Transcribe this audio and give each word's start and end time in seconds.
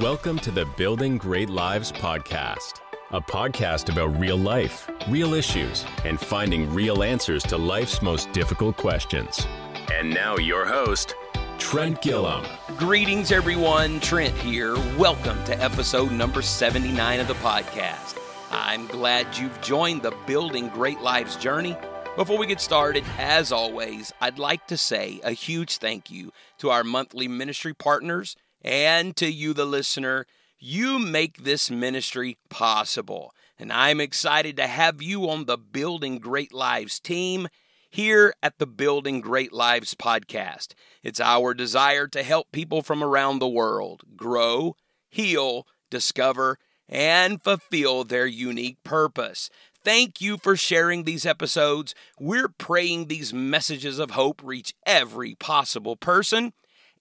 Welcome 0.00 0.40
to 0.40 0.50
the 0.50 0.66
Building 0.76 1.18
Great 1.18 1.48
Lives 1.48 1.92
podcast, 1.92 2.80
a 3.12 3.20
podcast 3.20 3.92
about 3.92 4.18
real 4.18 4.36
life, 4.36 4.90
real 5.08 5.34
issues, 5.34 5.84
and 6.04 6.18
finding 6.18 6.74
real 6.74 7.04
answers 7.04 7.44
to 7.44 7.56
life's 7.56 8.02
most 8.02 8.32
difficult 8.32 8.76
questions. 8.76 9.46
And 9.92 10.12
now, 10.12 10.36
your 10.36 10.66
host, 10.66 11.14
Trent 11.58 12.02
Gilliam. 12.02 12.44
Greetings, 12.76 13.30
everyone. 13.30 14.00
Trent 14.00 14.36
here. 14.38 14.74
Welcome 14.98 15.42
to 15.44 15.62
episode 15.62 16.10
number 16.10 16.42
79 16.42 17.20
of 17.20 17.28
the 17.28 17.34
podcast. 17.34 18.18
I'm 18.50 18.88
glad 18.88 19.38
you've 19.38 19.60
joined 19.60 20.02
the 20.02 20.16
Building 20.26 20.70
Great 20.70 21.02
Lives 21.02 21.36
journey. 21.36 21.76
Before 22.16 22.36
we 22.36 22.48
get 22.48 22.60
started, 22.60 23.04
as 23.16 23.52
always, 23.52 24.12
I'd 24.20 24.40
like 24.40 24.66
to 24.68 24.76
say 24.76 25.20
a 25.22 25.30
huge 25.30 25.78
thank 25.78 26.10
you 26.10 26.32
to 26.58 26.70
our 26.70 26.82
monthly 26.82 27.28
ministry 27.28 27.74
partners 27.74 28.36
and 28.64 29.14
to 29.16 29.30
you, 29.30 29.52
the 29.52 29.66
listener. 29.66 30.26
You 30.58 30.98
make 30.98 31.44
this 31.44 31.70
ministry 31.70 32.38
possible. 32.48 33.34
And 33.58 33.72
I'm 33.72 34.00
excited 34.00 34.56
to 34.56 34.66
have 34.66 35.02
you 35.02 35.28
on 35.28 35.44
the 35.44 35.58
Building 35.58 36.18
Great 36.18 36.52
Lives 36.52 36.98
team 36.98 37.48
here 37.90 38.34
at 38.42 38.58
the 38.58 38.66
Building 38.66 39.20
Great 39.20 39.52
Lives 39.52 39.94
podcast. 39.94 40.68
It's 41.02 41.20
our 41.20 41.54
desire 41.54 42.08
to 42.08 42.22
help 42.22 42.50
people 42.50 42.82
from 42.82 43.04
around 43.04 43.38
the 43.38 43.48
world 43.48 44.02
grow, 44.16 44.74
heal, 45.10 45.66
discover, 45.90 46.58
and 46.88 47.42
fulfill 47.42 48.02
their 48.02 48.26
unique 48.26 48.82
purpose. 48.82 49.50
Thank 49.84 50.20
you 50.20 50.38
for 50.38 50.56
sharing 50.56 51.04
these 51.04 51.26
episodes. 51.26 51.94
We're 52.18 52.48
praying 52.48 53.06
these 53.06 53.34
messages 53.34 53.98
of 53.98 54.12
hope 54.12 54.42
reach 54.42 54.74
every 54.86 55.34
possible 55.34 55.94
person 55.94 56.54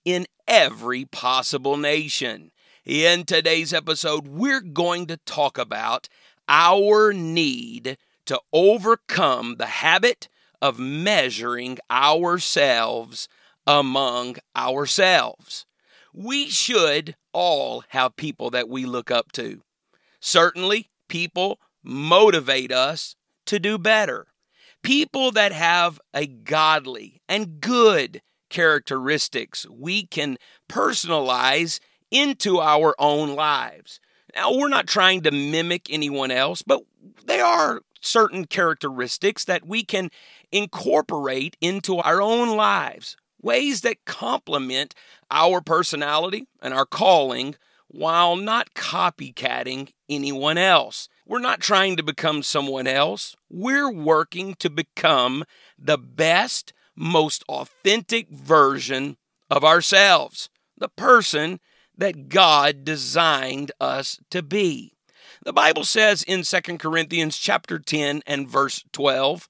in 0.05 0.25
every 0.47 1.05
possible 1.05 1.77
nation. 1.77 2.51
In 2.85 3.23
today's 3.23 3.73
episode, 3.73 4.27
we're 4.27 4.61
going 4.61 5.07
to 5.07 5.17
talk 5.17 5.57
about 5.57 6.09
our 6.49 7.13
need 7.13 7.97
to 8.25 8.39
overcome 8.51 9.55
the 9.57 9.67
habit 9.67 10.27
of 10.61 10.79
measuring 10.79 11.77
ourselves 11.89 13.27
among 13.65 14.37
ourselves. 14.55 15.65
We 16.13 16.49
should 16.49 17.15
all 17.31 17.83
have 17.89 18.15
people 18.15 18.49
that 18.51 18.69
we 18.69 18.85
look 18.85 19.09
up 19.09 19.31
to. 19.33 19.61
Certainly, 20.19 20.89
people 21.07 21.59
motivate 21.83 22.71
us 22.71 23.15
to 23.45 23.59
do 23.59 23.77
better. 23.77 24.27
People 24.83 25.31
that 25.31 25.53
have 25.53 25.99
a 26.13 26.27
godly 26.27 27.21
and 27.27 27.61
good 27.61 28.21
characteristics 28.53 29.65
we 29.69 30.05
can 30.05 30.37
personalize 30.69 31.79
into 32.11 32.59
our 32.59 32.95
own 32.99 33.35
lives. 33.35 33.99
Now, 34.35 34.55
we're 34.55 34.69
not 34.69 34.87
trying 34.87 35.21
to 35.23 35.31
mimic 35.31 35.87
anyone 35.89 36.31
else, 36.31 36.61
but 36.61 36.81
there 37.25 37.43
are 37.43 37.81
certain 37.99 38.45
characteristics 38.45 39.45
that 39.45 39.65
we 39.65 39.83
can 39.83 40.09
incorporate 40.51 41.57
into 41.61 41.97
our 41.97 42.21
own 42.21 42.55
lives, 42.55 43.17
ways 43.41 43.81
that 43.81 44.05
complement 44.05 44.93
our 45.31 45.59
personality 45.59 46.47
and 46.61 46.73
our 46.73 46.85
calling 46.85 47.55
while 47.87 48.35
not 48.35 48.73
copycatting 48.75 49.91
anyone 50.09 50.57
else. 50.57 51.09
We're 51.25 51.39
not 51.39 51.59
trying 51.59 51.95
to 51.97 52.03
become 52.03 52.43
someone 52.43 52.87
else. 52.87 53.35
We're 53.49 53.91
working 53.91 54.55
to 54.55 54.69
become 54.69 55.43
the 55.77 55.97
best, 55.97 56.73
most 56.95 57.43
authentic 57.49 58.29
version 58.29 59.17
of 59.49 59.63
ourselves, 59.63 60.49
the 60.77 60.89
person 60.89 61.59
that 61.97 62.29
God 62.29 62.83
designed 62.83 63.71
us 63.79 64.19
to 64.31 64.41
be. 64.41 64.93
The 65.43 65.53
Bible 65.53 65.83
says 65.83 66.23
in 66.23 66.43
2 66.43 66.77
Corinthians 66.77 67.37
chapter 67.37 67.77
10 67.77 68.21
and 68.25 68.47
verse 68.47 68.83
12 68.93 69.49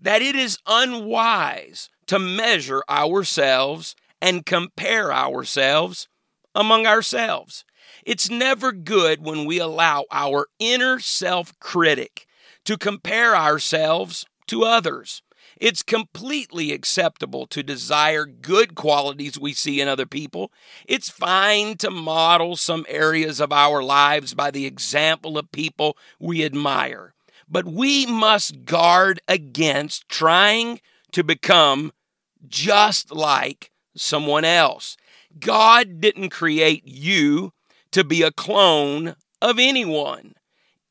that 0.00 0.22
it 0.22 0.34
is 0.34 0.58
unwise 0.66 1.88
to 2.06 2.18
measure 2.18 2.82
ourselves 2.88 3.94
and 4.20 4.46
compare 4.46 5.12
ourselves 5.12 6.08
among 6.54 6.86
ourselves. 6.86 7.64
It's 8.04 8.30
never 8.30 8.72
good 8.72 9.24
when 9.24 9.44
we 9.44 9.58
allow 9.58 10.04
our 10.10 10.46
inner 10.58 10.98
self 10.98 11.58
critic 11.58 12.26
to 12.64 12.76
compare 12.78 13.36
ourselves 13.36 14.24
to 14.46 14.64
others. 14.64 15.22
It's 15.60 15.82
completely 15.82 16.72
acceptable 16.72 17.46
to 17.48 17.62
desire 17.62 18.26
good 18.26 18.74
qualities 18.74 19.38
we 19.38 19.52
see 19.52 19.80
in 19.80 19.88
other 19.88 20.06
people. 20.06 20.52
It's 20.86 21.08
fine 21.08 21.76
to 21.78 21.90
model 21.90 22.56
some 22.56 22.84
areas 22.88 23.40
of 23.40 23.52
our 23.52 23.82
lives 23.82 24.34
by 24.34 24.50
the 24.50 24.66
example 24.66 25.38
of 25.38 25.52
people 25.52 25.96
we 26.18 26.44
admire. 26.44 27.14
But 27.48 27.66
we 27.66 28.06
must 28.06 28.64
guard 28.64 29.20
against 29.28 30.08
trying 30.08 30.80
to 31.12 31.22
become 31.22 31.92
just 32.48 33.12
like 33.12 33.70
someone 33.96 34.44
else. 34.44 34.96
God 35.38 36.00
didn't 36.00 36.30
create 36.30 36.86
you 36.86 37.52
to 37.92 38.04
be 38.04 38.22
a 38.22 38.32
clone 38.32 39.14
of 39.40 39.58
anyone. 39.58 40.34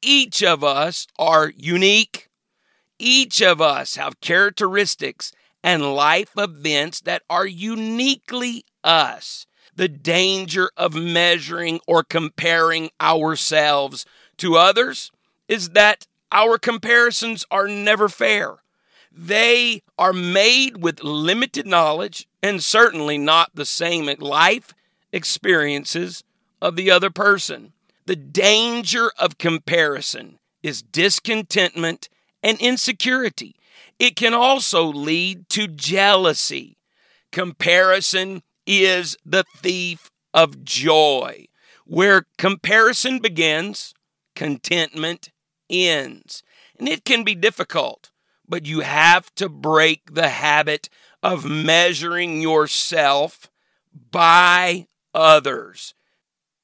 Each 0.02 0.44
of 0.44 0.64
us 0.64 1.08
are 1.18 1.52
unique. 1.58 2.30
Each 3.06 3.42
of 3.42 3.60
us 3.60 3.98
have 3.98 4.22
characteristics 4.22 5.34
and 5.62 5.94
life 5.94 6.32
events 6.38 7.02
that 7.02 7.22
are 7.30 7.46
uniquely 7.46 8.64
us. 8.82 9.46
The 9.76 9.90
danger 9.90 10.72
of 10.78 10.96
measuring 10.96 11.82
or 11.86 12.06
comparing 12.06 12.92
ourselves 13.02 14.06
to 14.38 14.56
others 14.56 15.12
is 15.50 15.72
that 15.72 16.08
our 16.32 16.58
comparisons 16.58 17.44
are 17.52 17.68
never 17.68 18.08
fair. 18.08 18.60
They 19.12 19.84
are 19.98 20.14
made 20.14 20.82
with 20.82 21.04
limited 21.04 21.68
knowledge 21.68 22.26
and 22.42 22.64
certainly 22.64 23.18
not 23.18 23.52
the 23.54 23.66
same 23.66 24.06
life 24.20 24.74
experiences 25.12 26.24
of 26.62 26.78
the 26.78 26.90
other 26.90 27.10
person. 27.10 27.74
The 28.06 28.16
danger 28.16 29.12
of 29.20 29.38
comparison 29.38 30.40
is 30.62 30.82
discontentment 30.82 32.08
and 32.44 32.60
insecurity. 32.60 33.56
It 33.98 34.16
can 34.16 34.34
also 34.34 34.84
lead 34.84 35.50
to 35.50 35.68
jealousy. 35.68 36.78
Comparison 37.32 38.44
is 38.68 39.18
the 39.26 39.46
thief 39.58 40.12
of 40.34 40.64
joy. 40.64 41.46
Where 41.86 42.26
comparison 42.38 43.20
begins, 43.20 43.94
contentment 44.36 45.30
ends. 45.70 46.44
And 46.78 46.88
it 46.88 47.06
can 47.06 47.24
be 47.24 47.36
difficult, 47.36 48.12
but 48.48 48.66
you 48.66 48.82
have 48.82 49.34
to 49.36 49.50
break 49.50 50.14
the 50.14 50.30
habit 50.30 50.90
of 51.22 51.46
measuring 51.46 52.42
yourself 52.42 53.50
by 54.12 54.88
others 55.14 55.94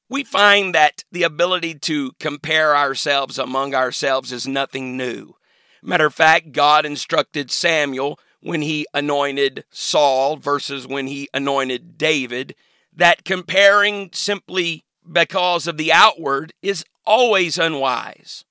we 0.09 0.23
find 0.23 0.73
that 0.73 1.03
the 1.11 1.23
ability 1.23 1.75
to 1.75 2.11
compare 2.19 2.75
ourselves 2.75 3.37
among 3.37 3.75
ourselves 3.75 4.31
is 4.31 4.47
nothing 4.47 4.97
new. 4.97 5.35
Matter 5.81 6.07
of 6.07 6.13
fact, 6.13 6.51
God 6.51 6.85
instructed 6.85 7.51
Samuel 7.51 8.19
when 8.41 8.61
he 8.61 8.85
anointed 8.93 9.65
Saul 9.69 10.37
versus 10.37 10.87
when 10.87 11.07
he 11.07 11.29
anointed 11.33 11.97
David 11.97 12.55
that 12.95 13.23
comparing 13.23 14.09
simply 14.13 14.83
because 15.09 15.67
of 15.67 15.77
the 15.77 15.91
outward 15.91 16.53
is 16.61 16.85
always 17.05 17.57
unwise. 17.57 18.45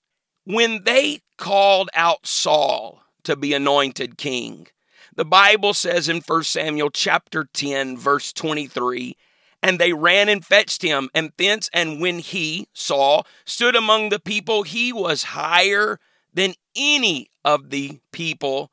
When 0.45 0.85
they 0.85 1.21
called 1.37 1.91
out 1.95 2.27
Saul 2.27 3.03
to 3.25 3.37
be 3.37 3.53
anointed 3.53 4.17
king, 4.19 4.69
the 5.15 5.25
Bible 5.25 5.75
says 5.75 6.09
in 6.09 6.21
1 6.21 6.43
Samuel 6.45 6.91
chapter 6.91 7.49
10 7.53 7.97
verse 7.99 8.33
23 8.33 9.17
and 9.63 9.79
they 9.79 9.93
ran 9.93 10.29
and 10.29 10.45
fetched 10.45 10.83
him. 10.83 11.11
And 11.15 11.33
thence, 11.37 11.69
and 11.73 12.01
when 12.01 12.21
he, 12.21 12.69
Saul, 12.73 13.27
stood 13.45 13.75
among 13.75 14.09
the 14.09 14.21
people, 14.21 14.63
he 14.63 14.93
was 14.93 15.25
higher 15.25 15.99
than 16.33 16.55
any 16.79 17.31
of 17.45 17.71
the 17.71 17.99
people 18.13 18.71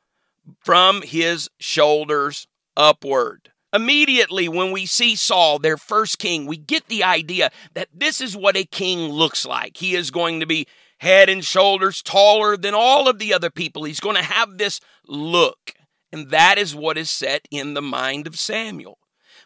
from 0.60 1.02
his 1.02 1.50
shoulders 1.60 2.48
upward. 2.78 3.52
Immediately, 3.74 4.48
when 4.48 4.72
we 4.72 4.86
see 4.86 5.16
Saul, 5.16 5.60
their 5.60 5.75
first 5.75 6.19
king, 6.19 6.46
we 6.46 6.56
get 6.56 6.88
the 6.88 7.04
idea 7.04 7.52
that 7.74 7.90
this 7.94 8.22
is 8.22 8.38
what 8.38 8.56
a 8.56 8.63
king 8.63 9.10
looks 9.10 9.46
like. 9.46 9.78
He 9.78 9.96
is 9.96 10.12
going 10.12 10.40
to 10.40 10.46
be 10.46 10.68
head 11.00 11.28
and 11.28 11.44
shoulders 11.44 12.02
taller 12.02 12.56
than 12.56 12.74
all 12.74 13.10
of 13.10 13.19
the 13.19 13.34
other 13.34 13.50
people. 13.50 13.84
He's 13.84 14.00
going 14.00 14.16
to 14.16 14.24
have 14.24 14.58
this 14.58 14.80
look. 15.08 15.74
And 16.12 16.30
that 16.30 16.58
is 16.58 16.74
what 16.74 16.98
is 16.98 17.10
set 17.10 17.48
in 17.51 17.74
the 17.74 17.81
mind 17.81 18.28
of 18.28 18.40
Samuel. 18.40 19.00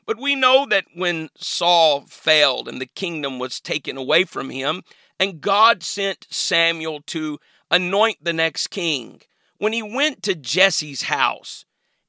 But 0.06 0.20
we 0.20 0.36
know 0.36 0.68
that 0.68 0.86
when 0.94 1.30
Saul 1.36 2.02
failed 2.08 2.68
and 2.68 2.80
the 2.80 2.86
kingdom 2.86 3.40
was 3.40 3.60
taken 3.60 3.98
away 3.98 4.24
from 4.24 4.52
him, 4.52 4.84
and 5.20 5.42
God 5.42 5.82
sent 5.84 6.28
Samuel 6.30 7.02
to 7.08 7.40
anoint 7.72 8.18
the 8.24 8.34
next 8.34 8.68
king, 8.68 9.22
when 9.58 9.74
he 9.74 9.84
went 9.84 10.24
to 10.24 10.36
Jesse's 10.36 11.04
house, 11.04 11.66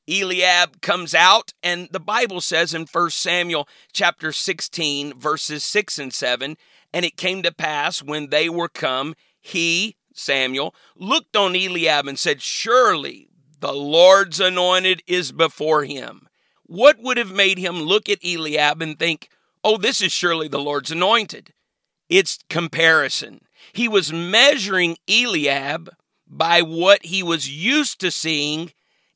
Eliab 0.08 0.80
comes 0.80 1.14
out, 1.14 1.52
and 1.62 1.88
the 1.92 2.00
Bible 2.00 2.40
says 2.40 2.74
in 2.74 2.86
1 2.90 3.10
Samuel 3.10 3.68
chapter 3.92 4.32
16, 4.32 5.18
verses 5.18 5.62
6 5.64 5.98
and 5.98 6.12
7, 6.12 6.56
and 6.92 7.04
it 7.04 7.16
came 7.16 7.42
to 7.42 7.52
pass 7.52 8.02
when 8.02 8.30
they 8.30 8.48
were 8.48 8.68
come, 8.68 9.14
he, 9.40 9.96
Samuel, 10.14 10.74
looked 10.96 11.36
on 11.36 11.54
Eliab 11.54 12.08
and 12.08 12.18
said, 12.18 12.42
Surely 12.42 13.28
the 13.60 13.72
Lord's 13.72 14.40
anointed 14.40 15.02
is 15.06 15.32
before 15.32 15.84
him. 15.84 16.28
What 16.64 16.98
would 17.00 17.16
have 17.16 17.32
made 17.32 17.58
him 17.58 17.82
look 17.82 18.08
at 18.08 18.24
Eliab 18.24 18.82
and 18.82 18.98
think, 18.98 19.28
Oh, 19.62 19.76
this 19.76 20.00
is 20.00 20.12
surely 20.12 20.48
the 20.48 20.58
Lord's 20.58 20.90
anointed? 20.90 21.52
It's 22.08 22.38
comparison. 22.48 23.42
He 23.72 23.88
was 23.88 24.12
measuring 24.12 24.96
Eliab 25.08 25.90
by 26.26 26.62
what 26.62 27.04
he 27.06 27.22
was 27.22 27.50
used 27.50 28.00
to 28.00 28.10
seeing 28.10 28.72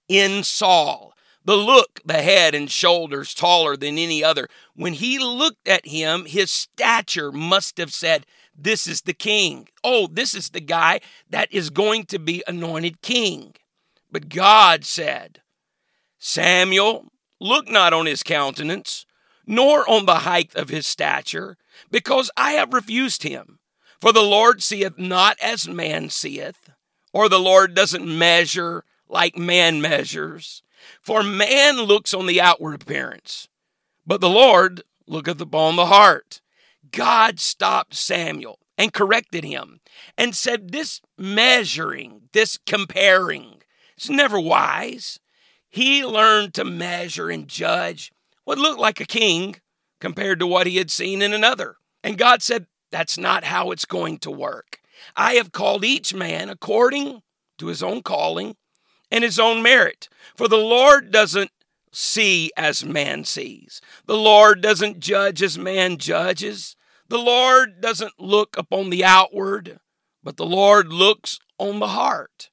in 0.09 0.43
Saul. 0.45 1.15
The 1.45 1.57
look, 1.57 2.01
the 2.05 2.23
head 2.23 2.55
and 2.55 2.71
shoulders 2.71 3.35
taller 3.35 3.77
than 3.77 3.99
any 3.99 4.25
other. 4.25 4.49
When 4.75 4.95
he 4.95 5.19
looked 5.19 5.69
at 5.69 5.87
him, 5.87 6.25
his 6.25 6.51
stature 6.51 7.31
must 7.31 7.77
have 7.77 7.93
said, 7.93 8.25
This 8.57 8.87
is 8.87 9.03
the 9.03 9.13
king. 9.13 9.69
Oh, 9.83 10.07
this 10.07 10.35
is 10.35 10.51
the 10.51 10.61
guy 10.61 11.01
that 11.29 11.53
is 11.53 11.69
going 11.69 12.07
to 12.07 12.19
be 12.19 12.43
anointed 12.49 13.03
king. 13.03 13.55
But 14.11 14.31
God 14.31 14.85
said, 14.85 15.43
Samuel, 16.19 17.13
look 17.41 17.69
not 17.69 17.93
on 17.93 18.07
his 18.07 18.23
countenance, 18.23 19.05
nor 19.47 19.89
on 19.89 20.07
the 20.07 20.21
height 20.21 20.55
of 20.55 20.71
his 20.71 20.87
stature, 20.87 21.59
because 21.91 22.31
I 22.37 22.53
have 22.53 22.73
refused 22.73 23.23
him. 23.23 23.59
For 24.01 24.13
the 24.13 24.23
Lord 24.23 24.63
seeth 24.63 24.99
not 24.99 25.39
as 25.41 25.69
man 25.69 26.11
seeth, 26.11 26.71
or 27.13 27.29
the 27.29 27.39
Lord 27.39 27.75
doesn't 27.75 28.07
measure 28.07 28.85
like 29.09 29.37
man 29.37 29.81
measures. 29.81 30.63
For 31.01 31.23
man 31.23 31.77
looks 31.77 32.13
on 32.13 32.27
the 32.27 32.41
outward 32.41 32.75
appearance, 32.75 33.49
but 34.07 34.21
the 34.21 34.29
Lord 34.29 34.83
looketh 35.07 35.41
upon 35.41 35.77
the 35.77 35.87
heart. 35.87 36.41
God 36.91 37.41
stopped 37.41 37.95
Samuel 37.95 38.59
and 38.77 38.93
corrected 38.93 39.45
him 39.45 39.81
and 40.17 40.35
said, 40.35 40.73
This 40.73 41.01
measuring, 41.17 42.29
this 42.33 42.59
comparing, 42.67 43.63
is 43.99 44.11
never 44.11 44.39
wise. 44.39 45.21
He 45.69 46.05
learned 46.05 46.55
to 46.55 46.65
measure 46.65 47.31
and 47.31 47.49
judge 47.49 48.13
what 48.45 48.59
looked 48.59 48.81
like 48.81 49.01
a 49.01 49.07
king 49.07 49.57
compared 50.01 50.39
to 50.39 50.47
what 50.47 50.67
he 50.67 50.77
had 50.77 50.91
seen 50.91 51.23
in 51.23 51.33
another. 51.33 51.77
And 52.03 52.19
God 52.19 52.43
said, 52.43 52.67
That's 52.95 53.19
not 53.19 53.43
how 53.43 53.73
it's 53.73 53.87
going 53.87 54.19
to 54.19 54.31
work. 54.31 54.79
I 55.17 55.33
have 55.35 55.51
called 55.51 55.85
each 55.85 56.15
man 56.15 56.49
according 56.49 57.23
to 57.59 57.67
his 57.67 57.83
own 57.83 58.03
calling 58.05 58.55
and 59.11 59.25
his 59.25 59.37
own 59.37 59.65
merit. 59.65 60.09
For 60.37 60.47
the 60.47 60.59
Lord 60.59 61.11
doesn't 61.11 61.51
see 61.91 62.53
as 62.57 62.85
man 62.85 63.25
sees, 63.25 63.81
the 64.07 64.17
Lord 64.17 64.61
doesn't 64.61 65.01
judge 65.01 65.43
as 65.43 65.59
man 65.59 65.99
judges. 65.99 66.77
The 67.09 67.19
Lord 67.19 67.81
doesn't 67.81 68.21
look 68.21 68.57
upon 68.57 68.91
the 68.91 69.05
outward, 69.05 69.81
but 70.23 70.37
the 70.37 70.47
Lord 70.47 70.93
looks 70.93 71.41
on 71.59 71.81
the 71.81 71.89
heart. 71.89 72.51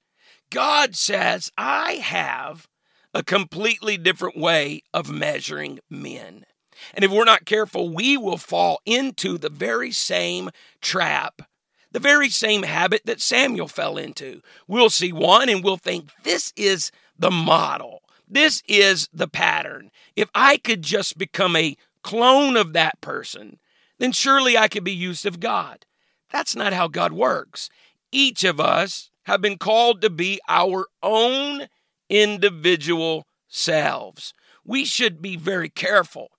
God 0.49 0.95
says, 0.95 1.51
I 1.55 1.93
have 2.01 2.67
a 3.13 3.21
completely 3.21 3.95
different 3.95 4.37
way 4.37 4.81
of 4.91 5.07
measuring 5.07 5.81
men. 5.87 6.45
And 6.93 7.03
if 7.05 7.11
we're 7.11 7.23
not 7.25 7.45
careful, 7.45 7.93
we 7.93 8.17
will 8.17 8.37
fall 8.37 8.81
into 8.85 9.37
the 9.37 9.49
very 9.49 9.91
same 9.91 10.49
trap 10.81 11.43
the 11.91 11.99
very 11.99 12.29
same 12.29 12.63
habit 12.63 13.01
that 13.05 13.21
Samuel 13.21 13.67
fell 13.67 13.97
into. 13.97 14.41
We'll 14.67 14.89
see 14.89 15.11
one 15.11 15.49
and 15.49 15.63
we'll 15.63 15.77
think, 15.77 16.09
this 16.23 16.53
is 16.55 16.91
the 17.17 17.31
model. 17.31 18.01
This 18.27 18.63
is 18.67 19.09
the 19.13 19.27
pattern. 19.27 19.91
If 20.15 20.29
I 20.33 20.57
could 20.57 20.81
just 20.81 21.17
become 21.17 21.55
a 21.55 21.75
clone 22.01 22.55
of 22.55 22.73
that 22.73 23.01
person, 23.01 23.59
then 23.99 24.13
surely 24.13 24.57
I 24.57 24.67
could 24.67 24.83
be 24.83 24.93
used 24.93 25.25
of 25.25 25.39
God. 25.39 25.85
That's 26.31 26.55
not 26.55 26.73
how 26.73 26.87
God 26.87 27.11
works. 27.11 27.69
Each 28.11 28.43
of 28.43 28.59
us 28.59 29.11
have 29.23 29.41
been 29.41 29.57
called 29.57 30.01
to 30.01 30.09
be 30.09 30.39
our 30.47 30.87
own 31.03 31.67
individual 32.09 33.27
selves. 33.47 34.33
We 34.63 34.85
should 34.85 35.21
be 35.21 35.35
very 35.35 35.69
careful 35.69 36.29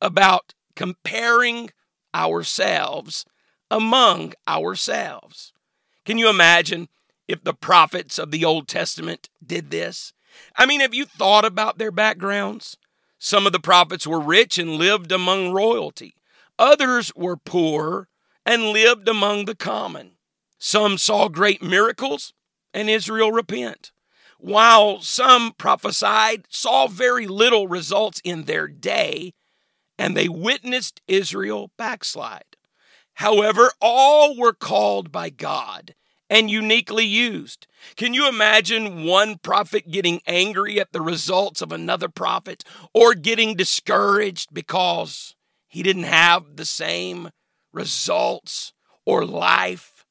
about 0.00 0.54
comparing 0.76 1.70
ourselves 2.14 3.24
among 3.70 4.34
ourselves. 4.46 5.52
Can 6.04 6.18
you 6.18 6.30
imagine 6.30 6.88
if 7.26 7.44
the 7.44 7.54
prophets 7.54 8.18
of 8.18 8.30
the 8.30 8.44
Old 8.44 8.68
Testament 8.68 9.28
did 9.44 9.70
this? 9.70 10.12
I 10.56 10.66
mean, 10.66 10.80
have 10.80 10.94
you 10.94 11.04
thought 11.04 11.44
about 11.44 11.78
their 11.78 11.90
backgrounds? 11.90 12.76
Some 13.18 13.46
of 13.46 13.52
the 13.52 13.60
prophets 13.60 14.06
were 14.06 14.20
rich 14.20 14.58
and 14.58 14.76
lived 14.76 15.10
among 15.10 15.52
royalty, 15.52 16.14
others 16.58 17.12
were 17.14 17.36
poor 17.36 18.08
and 18.46 18.70
lived 18.70 19.08
among 19.08 19.44
the 19.44 19.56
common. 19.56 20.12
Some 20.58 20.98
saw 20.98 21.28
great 21.28 21.62
miracles 21.62 22.32
and 22.72 22.88
Israel 22.88 23.32
repent, 23.32 23.92
while 24.38 25.00
some 25.00 25.52
prophesied, 25.58 26.46
saw 26.48 26.86
very 26.86 27.26
little 27.26 27.68
results 27.68 28.20
in 28.24 28.44
their 28.44 28.68
day, 28.68 29.34
and 29.98 30.16
they 30.16 30.28
witnessed 30.28 31.00
Israel 31.08 31.72
backslide. 31.76 32.56
However, 33.14 33.72
all 33.80 34.36
were 34.36 34.52
called 34.52 35.10
by 35.10 35.28
God 35.30 35.94
and 36.30 36.50
uniquely 36.50 37.04
used. 37.04 37.66
Can 37.96 38.14
you 38.14 38.28
imagine 38.28 39.04
one 39.04 39.38
prophet 39.38 39.90
getting 39.90 40.20
angry 40.26 40.78
at 40.78 40.92
the 40.92 41.00
results 41.00 41.62
of 41.62 41.72
another 41.72 42.08
prophet 42.08 42.64
or 42.94 43.14
getting 43.14 43.56
discouraged 43.56 44.52
because 44.52 45.34
he 45.66 45.82
didn't 45.82 46.04
have 46.04 46.56
the 46.56 46.64
same 46.64 47.30
results 47.72 48.72
or 49.04 49.24
life 49.24 50.04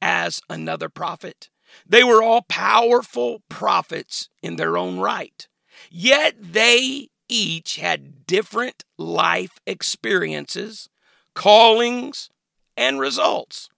as 0.00 0.40
another 0.48 0.88
prophet? 0.88 1.48
They 1.86 2.04
were 2.04 2.22
all 2.22 2.42
powerful 2.42 3.42
prophets 3.48 4.28
in 4.42 4.56
their 4.56 4.76
own 4.76 4.98
right, 4.98 5.48
yet 5.90 6.34
they 6.38 7.08
each 7.32 7.76
had 7.76 8.26
different 8.26 8.84
life 8.98 9.58
experiences, 9.66 10.90
callings, 11.34 12.28
and 12.76 13.00
results. 13.00 13.70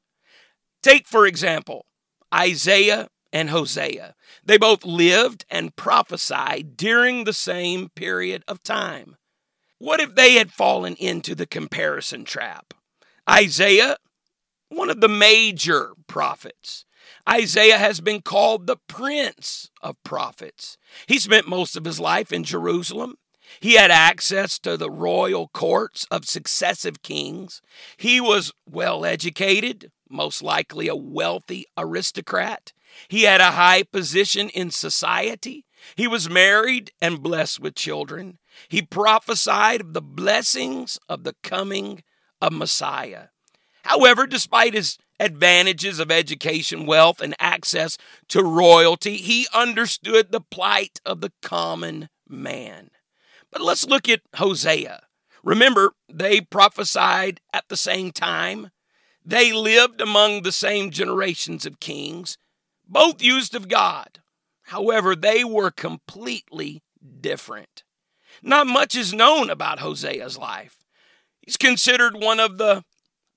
Take, 0.82 1.06
for 1.06 1.26
example, 1.26 1.86
Isaiah 2.34 3.08
and 3.32 3.50
Hosea. 3.50 4.14
They 4.44 4.58
both 4.58 4.84
lived 4.84 5.44
and 5.50 5.76
prophesied 5.76 6.76
during 6.76 7.24
the 7.24 7.32
same 7.32 7.90
period 7.90 8.42
of 8.48 8.62
time. 8.62 9.16
What 9.78 10.00
if 10.00 10.14
they 10.14 10.34
had 10.34 10.52
fallen 10.52 10.94
into 10.96 11.34
the 11.34 11.46
comparison 11.46 12.24
trap? 12.24 12.74
Isaiah, 13.28 13.96
one 14.68 14.90
of 14.90 15.00
the 15.00 15.08
major 15.08 15.92
prophets. 16.06 16.84
Isaiah 17.28 17.78
has 17.78 18.00
been 18.00 18.20
called 18.22 18.66
the 18.66 18.76
prince 18.88 19.70
of 19.82 20.02
prophets. 20.04 20.76
He 21.06 21.18
spent 21.18 21.48
most 21.48 21.76
of 21.76 21.84
his 21.84 22.00
life 22.00 22.32
in 22.32 22.44
Jerusalem. 22.44 23.16
He 23.60 23.74
had 23.74 23.90
access 23.90 24.58
to 24.60 24.76
the 24.76 24.90
royal 24.90 25.48
courts 25.48 26.06
of 26.10 26.26
successive 26.26 27.02
kings. 27.02 27.62
He 27.96 28.20
was 28.20 28.52
well 28.68 29.04
educated, 29.04 29.90
most 30.08 30.42
likely 30.42 30.88
a 30.88 30.96
wealthy 30.96 31.66
aristocrat. 31.76 32.72
He 33.08 33.22
had 33.22 33.40
a 33.40 33.52
high 33.52 33.82
position 33.82 34.48
in 34.50 34.70
society. 34.70 35.64
He 35.96 36.06
was 36.06 36.30
married 36.30 36.92
and 37.00 37.22
blessed 37.22 37.60
with 37.60 37.74
children. 37.74 38.38
He 38.68 38.82
prophesied 38.82 39.80
of 39.80 39.92
the 39.92 40.02
blessings 40.02 40.98
of 41.08 41.24
the 41.24 41.34
coming 41.42 42.02
of 42.40 42.52
Messiah. 42.52 43.28
However, 43.82 44.26
despite 44.26 44.74
his 44.74 44.98
advantages 45.20 45.98
of 45.98 46.10
education, 46.10 46.86
wealth, 46.86 47.20
and 47.20 47.34
access 47.38 47.98
to 48.28 48.42
royalty, 48.42 49.16
he 49.16 49.46
understood 49.52 50.32
the 50.32 50.40
plight 50.40 51.00
of 51.04 51.20
the 51.20 51.32
common 51.42 52.08
man. 52.28 52.90
But 53.54 53.62
let's 53.62 53.86
look 53.86 54.08
at 54.08 54.22
Hosea. 54.34 55.04
Remember, 55.44 55.92
they 56.12 56.40
prophesied 56.40 57.40
at 57.52 57.68
the 57.68 57.76
same 57.76 58.10
time. 58.10 58.70
They 59.24 59.52
lived 59.52 60.00
among 60.00 60.42
the 60.42 60.52
same 60.52 60.90
generations 60.90 61.64
of 61.64 61.78
kings, 61.78 62.36
both 62.86 63.22
used 63.22 63.54
of 63.54 63.68
God. 63.68 64.20
However, 64.64 65.14
they 65.14 65.44
were 65.44 65.70
completely 65.70 66.82
different. 67.20 67.84
Not 68.42 68.66
much 68.66 68.96
is 68.96 69.14
known 69.14 69.50
about 69.50 69.78
Hosea's 69.78 70.36
life. 70.36 70.78
He's 71.40 71.56
considered 71.56 72.16
one 72.16 72.40
of 72.40 72.58
the 72.58 72.82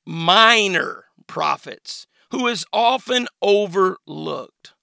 minor 0.04 1.06
prophets 1.28 2.08
who 2.32 2.48
is 2.48 2.66
often 2.74 3.28
overlooked. 3.42 4.74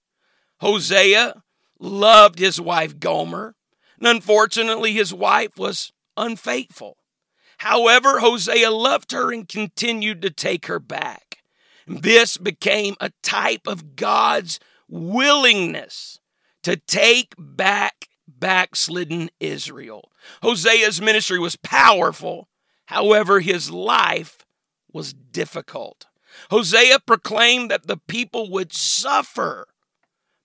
Hosea 0.61 1.43
loved 1.81 2.39
his 2.39 2.61
wife 2.61 3.01
Gomer 3.01 3.57
and 3.99 4.07
unfortunately, 4.09 4.93
his 4.93 5.13
wife 5.15 5.57
was 5.57 5.93
unfaithful. 6.17 6.97
However, 7.59 8.21
Hosea 8.21 8.71
loved 8.71 9.13
her 9.13 9.33
and 9.33 9.49
continued 9.49 10.23
to 10.23 10.31
take 10.31 10.67
her 10.67 10.79
back. 10.79 11.39
This 11.87 12.37
became 12.37 12.97
a 13.01 13.13
type 13.23 13.67
of 13.67 13.97
God's 13.97 14.59
willingness 14.89 16.19
to 16.63 16.77
take 16.77 17.35
back 17.39 18.09
backslidden 18.27 19.31
Israel. 19.39 20.11
Hosea's 20.43 21.01
ministry 21.01 21.39
was 21.39 21.57
powerful. 21.57 22.49
However, 22.87 23.41
his 23.41 23.71
life 23.71 24.39
was 24.93 25.13
difficult. 25.15 26.07
Hosea 26.51 27.01
proclaimed 27.01 27.71
that 27.71 27.87
the 27.87 27.97
people 27.97 28.51
would 28.51 28.73
suffer 28.73 29.69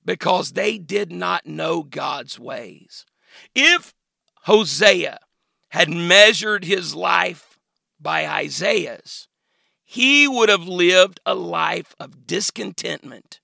because 0.05 0.51
they 0.51 0.77
did 0.77 1.11
not 1.11 1.45
know 1.45 1.83
God's 1.83 2.39
ways. 2.39 3.05
If 3.55 3.93
Hosea 4.43 5.19
had 5.69 5.89
measured 5.89 6.65
his 6.65 6.95
life 6.95 7.59
by 7.99 8.27
Isaiah's, 8.27 9.27
he 9.83 10.27
would 10.27 10.49
have 10.49 10.67
lived 10.67 11.19
a 11.25 11.33
life 11.33 11.95
of 11.99 12.27
discontentment. 12.27 13.39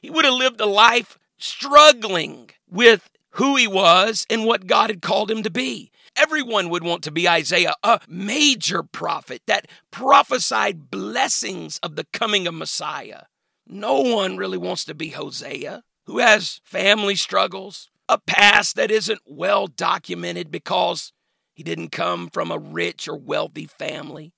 He 0.00 0.10
would 0.10 0.24
have 0.24 0.34
lived 0.34 0.60
a 0.60 0.66
life 0.66 1.18
struggling 1.36 2.50
with 2.68 3.10
who 3.34 3.56
he 3.56 3.66
was 3.66 4.26
and 4.30 4.44
what 4.44 4.66
God 4.66 4.90
had 4.90 5.02
called 5.02 5.30
him 5.30 5.42
to 5.42 5.50
be. 5.50 5.90
Everyone 6.16 6.70
would 6.70 6.82
want 6.82 7.04
to 7.04 7.10
be 7.10 7.28
Isaiah, 7.28 7.74
a 7.82 8.00
major 8.08 8.82
prophet 8.82 9.42
that 9.46 9.68
prophesied 9.90 10.90
blessings 10.90 11.78
of 11.82 11.96
the 11.96 12.06
coming 12.12 12.46
of 12.46 12.54
Messiah. 12.54 13.24
No 13.66 14.00
one 14.00 14.36
really 14.36 14.58
wants 14.58 14.84
to 14.86 14.94
be 14.94 15.10
Hosea, 15.10 15.84
who 16.06 16.18
has 16.18 16.60
family 16.64 17.14
struggles, 17.14 17.89
a 18.10 18.18
past 18.18 18.74
that 18.74 18.90
isn't 18.90 19.20
well 19.24 19.68
documented 19.68 20.50
because 20.50 21.12
he 21.54 21.62
didn't 21.62 21.90
come 21.90 22.28
from 22.28 22.50
a 22.50 22.58
rich 22.58 23.06
or 23.06 23.16
wealthy 23.16 23.66
family. 23.66 24.32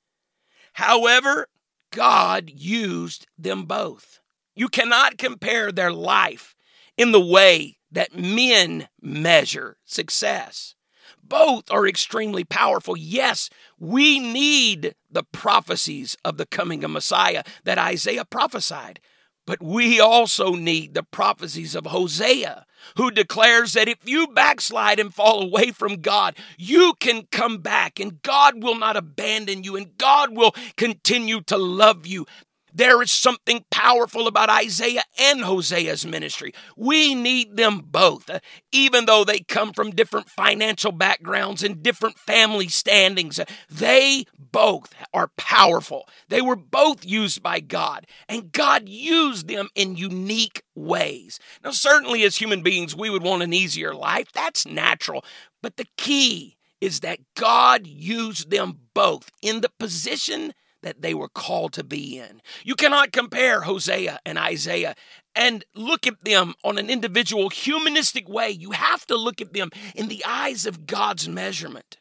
However, 0.75 1.49
God 1.91 2.51
used 2.51 3.27
them 3.39 3.65
both. 3.65 4.21
You 4.55 4.69
cannot 4.69 5.17
compare 5.17 5.73
their 5.73 5.91
life 5.91 6.55
in 6.99 7.13
the 7.13 7.21
way 7.21 7.79
that 7.91 8.15
men 8.15 8.89
measure 9.01 9.79
success. 9.87 10.75
Both 11.23 11.71
are 11.71 11.87
extremely 11.87 12.45
powerful. 12.45 12.95
Yes, 12.95 13.49
we 13.79 14.19
need 14.19 14.95
the 15.11 15.25
prophecies 15.25 16.15
of 16.27 16.37
the 16.37 16.47
coming 16.47 16.85
of 16.85 16.91
Messiah 16.91 17.43
that 17.65 17.79
Isaiah 17.79 18.27
prophesied. 18.27 19.01
But 19.47 19.63
we 19.63 19.99
also 19.99 20.53
need 20.53 20.93
the 20.93 21.03
prophecies 21.03 21.75
of 21.75 21.87
Hosea, 21.87 22.67
who 22.97 23.11
declares 23.11 23.73
that 23.73 23.89
if 23.89 23.99
you 24.05 24.27
backslide 24.29 24.99
and 24.99 25.15
fall 25.15 25.43
away 25.43 25.71
from 25.71 26.01
God, 26.01 26.37
you 26.59 26.95
can 27.01 27.27
come 27.31 27.59
back 27.59 28.01
and 28.01 28.23
God 28.23 28.63
will 28.63 28.77
not 28.77 28.97
abandon 28.97 29.65
you 29.65 29.77
and 29.77 29.97
God 29.99 30.37
will 30.37 30.55
continue 30.77 31.41
to 31.43 31.57
love 31.57 32.07
you. 32.07 32.27
There 32.75 33.03
is 33.03 33.11
something 33.11 33.65
powerful 33.71 34.27
about 34.27 34.49
Isaiah 34.49 35.05
and 35.19 35.43
Hosea's 35.43 36.07
ministry. 36.07 36.55
We 36.77 37.15
need 37.15 37.57
them 37.57 37.83
both, 37.85 38.31
even 38.71 39.05
though 39.05 39.25
they 39.25 39.41
come 39.41 39.73
from 39.73 39.91
different 39.91 40.31
financial 40.31 40.93
backgrounds 40.93 41.63
and 41.63 41.83
different 41.83 42.19
family 42.19 42.69
standings. 42.69 43.39
They 43.71 44.25
both 44.39 44.95
are 45.13 45.29
powerful. 45.37 46.09
They 46.29 46.41
were 46.41 46.57
both 46.57 47.05
used 47.05 47.43
by 47.43 47.61
God, 47.61 48.07
and 48.29 48.53
God 48.53 48.89
used 48.89 49.49
them 49.49 49.69
in 49.75 49.97
unique 49.97 50.63
ways. 50.75 51.39
Now, 51.63 51.73
certainly 51.73 52.23
as 52.23 52.37
human 52.37 52.63
beings, 52.63 52.97
we 52.97 53.11
would 53.11 53.23
want 53.23 53.43
an 53.43 53.53
easier 53.53 53.95
life. 53.95 54.33
That's 54.33 54.67
natural. 54.67 55.25
But 55.63 55.77
the 55.77 55.87
key 55.97 56.57
is 56.81 57.01
that 57.01 57.21
God 57.37 57.87
used 57.87 58.51
them 58.51 58.81
both 58.95 59.31
in 59.41 59.61
the 59.61 59.71
position 59.79 60.53
that 60.83 61.03
they 61.03 61.15
were 61.15 61.29
called 61.29 61.73
to 61.75 61.85
be 61.85 62.19
in. 62.19 62.43
You 62.65 62.75
cannot 62.75 63.13
compare 63.13 63.63
Hosea 63.63 64.21
and 64.27 64.39
Isaiah 64.39 64.95
and 65.35 65.65
look 65.75 66.07
at 66.07 66.25
them 66.25 66.55
on 66.65 66.79
an 66.79 66.91
individual 66.91 67.49
humanistic 67.49 68.29
way. 68.29 68.51
You 68.51 68.73
have 68.73 69.07
to 69.07 69.17
look 69.17 69.41
at 69.41 69.53
them 69.53 69.71
in 69.95 70.09
the 70.09 70.25
eyes 70.27 70.67
of 70.67 70.87
God's 70.87 71.29
measurement. 71.29 71.99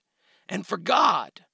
And 0.50 0.68
for 0.68 0.78
God, 0.78 1.46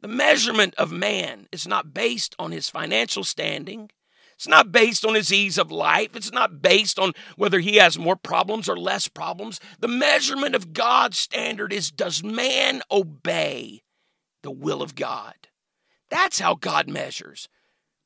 the 0.00 0.08
measurement 0.08 0.74
of 0.76 0.90
man 0.90 1.46
is 1.52 1.66
not 1.66 1.94
based 1.94 2.34
on 2.38 2.50
his 2.50 2.68
financial 2.68 3.22
standing. 3.22 3.90
It's 4.34 4.48
not 4.48 4.72
based 4.72 5.04
on 5.04 5.14
his 5.14 5.32
ease 5.32 5.58
of 5.58 5.70
life. 5.70 6.16
It's 6.16 6.32
not 6.32 6.60
based 6.60 6.98
on 6.98 7.12
whether 7.36 7.60
he 7.60 7.76
has 7.76 7.96
more 7.96 8.16
problems 8.16 8.68
or 8.68 8.76
less 8.76 9.06
problems. 9.06 9.60
The 9.78 9.86
measurement 9.86 10.56
of 10.56 10.72
God's 10.72 11.18
standard 11.18 11.72
is 11.72 11.92
does 11.92 12.24
man 12.24 12.82
obey 12.90 13.82
the 14.42 14.50
will 14.50 14.82
of 14.82 14.96
God? 14.96 15.34
That's 16.12 16.40
how 16.40 16.56
God 16.56 16.90
measures. 16.90 17.48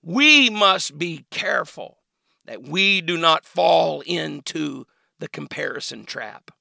We 0.00 0.48
must 0.48 0.96
be 0.96 1.24
careful 1.32 1.98
that 2.44 2.62
we 2.62 3.00
do 3.00 3.16
not 3.18 3.44
fall 3.44 4.00
into 4.06 4.86
the 5.18 5.28
comparison 5.28 6.04
trap. 6.04 6.52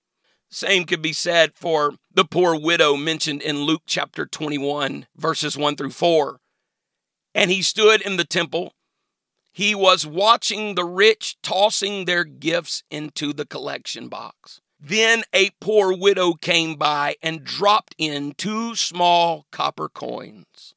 Same 0.49 0.85
could 0.85 1.03
be 1.03 1.13
said 1.13 1.53
for 1.53 1.93
the 2.11 2.25
poor 2.25 2.59
widow 2.59 2.95
mentioned 2.95 3.43
in 3.43 3.61
Luke 3.61 3.83
chapter 3.85 4.25
21, 4.25 5.05
verses 5.15 5.55
1 5.55 5.75
through 5.75 5.91
4. 5.91 6.39
And 7.35 7.51
he 7.51 7.61
stood 7.61 8.01
in 8.01 8.17
the 8.17 8.25
temple. 8.25 8.73
He 9.51 9.75
was 9.75 10.07
watching 10.07 10.73
the 10.73 10.83
rich 10.83 11.37
tossing 11.43 12.05
their 12.05 12.23
gifts 12.23 12.81
into 12.89 13.33
the 13.33 13.45
collection 13.45 14.07
box. 14.07 14.61
Then 14.79 15.21
a 15.31 15.51
poor 15.61 15.95
widow 15.95 16.33
came 16.33 16.73
by 16.73 17.17
and 17.21 17.43
dropped 17.43 17.93
in 17.99 18.33
two 18.35 18.75
small 18.75 19.45
copper 19.51 19.89
coins. 19.89 20.75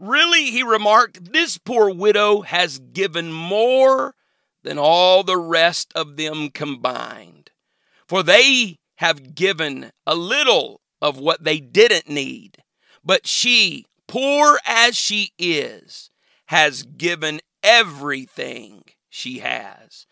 Really, 0.00 0.46
he 0.46 0.62
remarked, 0.62 1.32
this 1.32 1.58
poor 1.58 1.94
widow 1.94 2.40
has 2.40 2.78
given 2.78 3.30
more 3.30 4.14
than 4.62 4.78
all 4.78 5.22
the 5.22 5.36
rest 5.36 5.92
of 5.94 6.16
them 6.16 6.48
combined. 6.48 7.50
For 8.08 8.22
they 8.22 8.78
have 8.96 9.34
given 9.34 9.92
a 10.06 10.14
little 10.14 10.80
of 11.02 11.18
what 11.18 11.44
they 11.44 11.60
didn't 11.60 12.08
need. 12.08 12.62
But 13.04 13.26
she, 13.26 13.84
poor 14.08 14.58
as 14.66 14.96
she 14.96 15.32
is, 15.38 16.10
has 16.46 16.82
given 16.82 17.40
everything 17.62 18.84
she 19.10 19.40
has. 19.40 20.06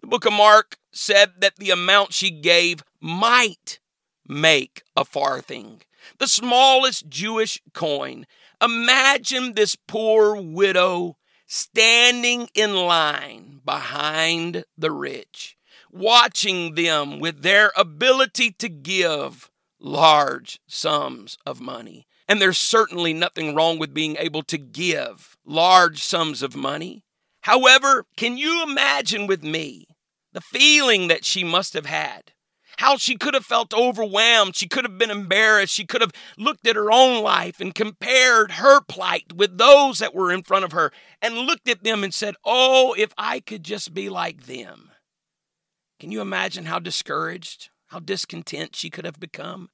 The 0.00 0.08
book 0.08 0.26
of 0.26 0.32
Mark 0.32 0.78
said 0.92 1.40
that 1.40 1.56
the 1.56 1.70
amount 1.70 2.12
she 2.12 2.30
gave 2.30 2.82
might 3.00 3.78
make 4.26 4.82
a 4.96 5.04
farthing, 5.04 5.82
the 6.18 6.26
smallest 6.26 7.08
Jewish 7.08 7.60
coin. 7.72 8.26
Imagine 8.60 9.54
this 9.54 9.76
poor 9.76 10.34
widow 10.34 11.16
standing 11.46 12.48
in 12.54 12.74
line 12.74 13.60
behind 13.64 14.64
the 14.76 14.90
rich, 14.90 15.56
watching 15.90 16.74
them 16.74 17.20
with 17.20 17.42
their 17.42 17.72
ability 17.76 18.50
to 18.52 18.68
give 18.68 19.50
large 19.78 20.60
sums 20.66 21.38
of 21.46 21.60
money. 21.60 22.06
And 22.26 22.42
there's 22.42 22.58
certainly 22.58 23.12
nothing 23.12 23.54
wrong 23.54 23.78
with 23.78 23.94
being 23.94 24.16
able 24.18 24.42
to 24.44 24.58
give 24.58 25.36
large 25.46 26.02
sums 26.02 26.42
of 26.42 26.56
money. 26.56 27.04
However, 27.42 28.06
can 28.16 28.36
you 28.36 28.62
imagine 28.62 29.26
with 29.26 29.42
me 29.42 29.86
the 30.32 30.40
feeling 30.40 31.08
that 31.08 31.24
she 31.24 31.44
must 31.44 31.72
have 31.74 31.86
had 31.86 32.32
how 32.78 32.96
she 32.96 33.16
could 33.16 33.34
have 33.34 33.44
felt 33.44 33.74
overwhelmed. 33.74 34.54
She 34.54 34.68
could 34.68 34.84
have 34.84 34.98
been 34.98 35.10
embarrassed. 35.10 35.74
She 35.74 35.84
could 35.84 36.00
have 36.00 36.12
looked 36.36 36.66
at 36.66 36.76
her 36.76 36.92
own 36.92 37.22
life 37.22 37.60
and 37.60 37.74
compared 37.74 38.52
her 38.52 38.80
plight 38.80 39.32
with 39.34 39.58
those 39.58 39.98
that 39.98 40.14
were 40.14 40.30
in 40.30 40.44
front 40.44 40.64
of 40.64 40.70
her 40.70 40.92
and 41.20 41.38
looked 41.38 41.68
at 41.68 41.82
them 41.82 42.04
and 42.04 42.14
said, 42.14 42.36
Oh, 42.44 42.94
if 42.96 43.12
I 43.18 43.40
could 43.40 43.64
just 43.64 43.94
be 43.94 44.08
like 44.08 44.46
them. 44.46 44.90
Can 45.98 46.12
you 46.12 46.20
imagine 46.20 46.66
how 46.66 46.78
discouraged, 46.78 47.70
how 47.88 47.98
discontent 47.98 48.76
she 48.76 48.90
could 48.90 49.04
have 49.04 49.18
become 49.18 49.70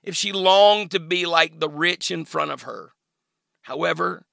if 0.00 0.14
she 0.14 0.30
longed 0.30 0.92
to 0.92 1.00
be 1.00 1.26
like 1.26 1.58
the 1.58 1.68
rich 1.68 2.12
in 2.12 2.24
front 2.24 2.52
of 2.52 2.62
her? 2.62 2.92
However, 3.62 4.24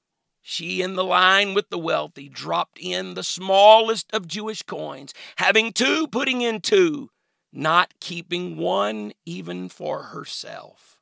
she 0.44 0.84
in 0.84 0.94
the 0.94 1.04
line 1.04 1.56
with 1.56 1.72
the 1.72 1.80
wealthy 1.80 2.30
dropped 2.30 2.77
in 2.80 3.16
the 3.16 3.24
smallest 3.24 4.13
of 4.13 4.27
Jewish 4.27 4.62
coins, 4.62 5.16
having 5.38 5.74
two, 5.74 6.08
putting 6.08 6.42
in 6.42 6.62
two, 6.62 7.10
not 7.58 8.00
keeping 8.00 8.56
one 8.56 9.12
even 9.26 9.68
for 9.68 10.04
herself. 10.04 11.00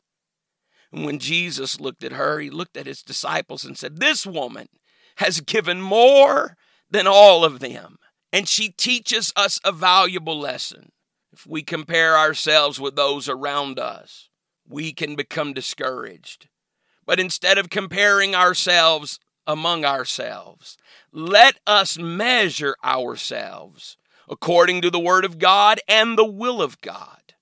And 0.90 1.06
when 1.06 1.20
Jesus 1.20 1.82
looked 1.82 2.02
at 2.02 2.14
her, 2.14 2.40
he 2.40 2.50
looked 2.50 2.78
at 2.78 2.86
his 2.86 3.04
disciples 3.04 3.66
and 3.66 3.78
said, 3.78 3.98
This 3.98 4.26
woman 4.26 4.70
has 5.18 5.42
given 5.42 5.82
more 5.82 6.56
than 6.90 7.08
all 7.08 7.44
of 7.44 7.60
them. 7.60 7.98
And 8.32 8.48
she 8.48 8.70
teaches 8.70 9.34
us 9.36 9.60
a 9.66 9.74
valuable 9.74 10.40
lesson. 10.40 10.94
If 11.34 11.46
we 11.46 11.62
compare 11.62 12.18
ourselves 12.18 12.80
with 12.80 12.96
those 12.96 13.28
around 13.28 13.78
us, 13.78 14.30
we 14.66 14.94
can 14.94 15.16
become 15.16 15.54
discouraged. 15.54 16.48
But 17.06 17.20
instead 17.20 17.58
of 17.58 17.70
comparing 17.70 18.34
ourselves 18.34 19.20
among 19.46 19.84
ourselves, 19.84 20.78
let 21.12 21.60
us 21.68 21.98
measure 21.98 22.78
ourselves 22.82 23.98
according 24.30 24.82
to 24.82 24.90
the 24.90 25.00
Word 25.00 25.26
of 25.26 25.40
God 25.40 25.80
and 25.88 26.18
the 26.18 26.26
will 26.26 26.62
of 26.62 26.82
God. 26.82 27.34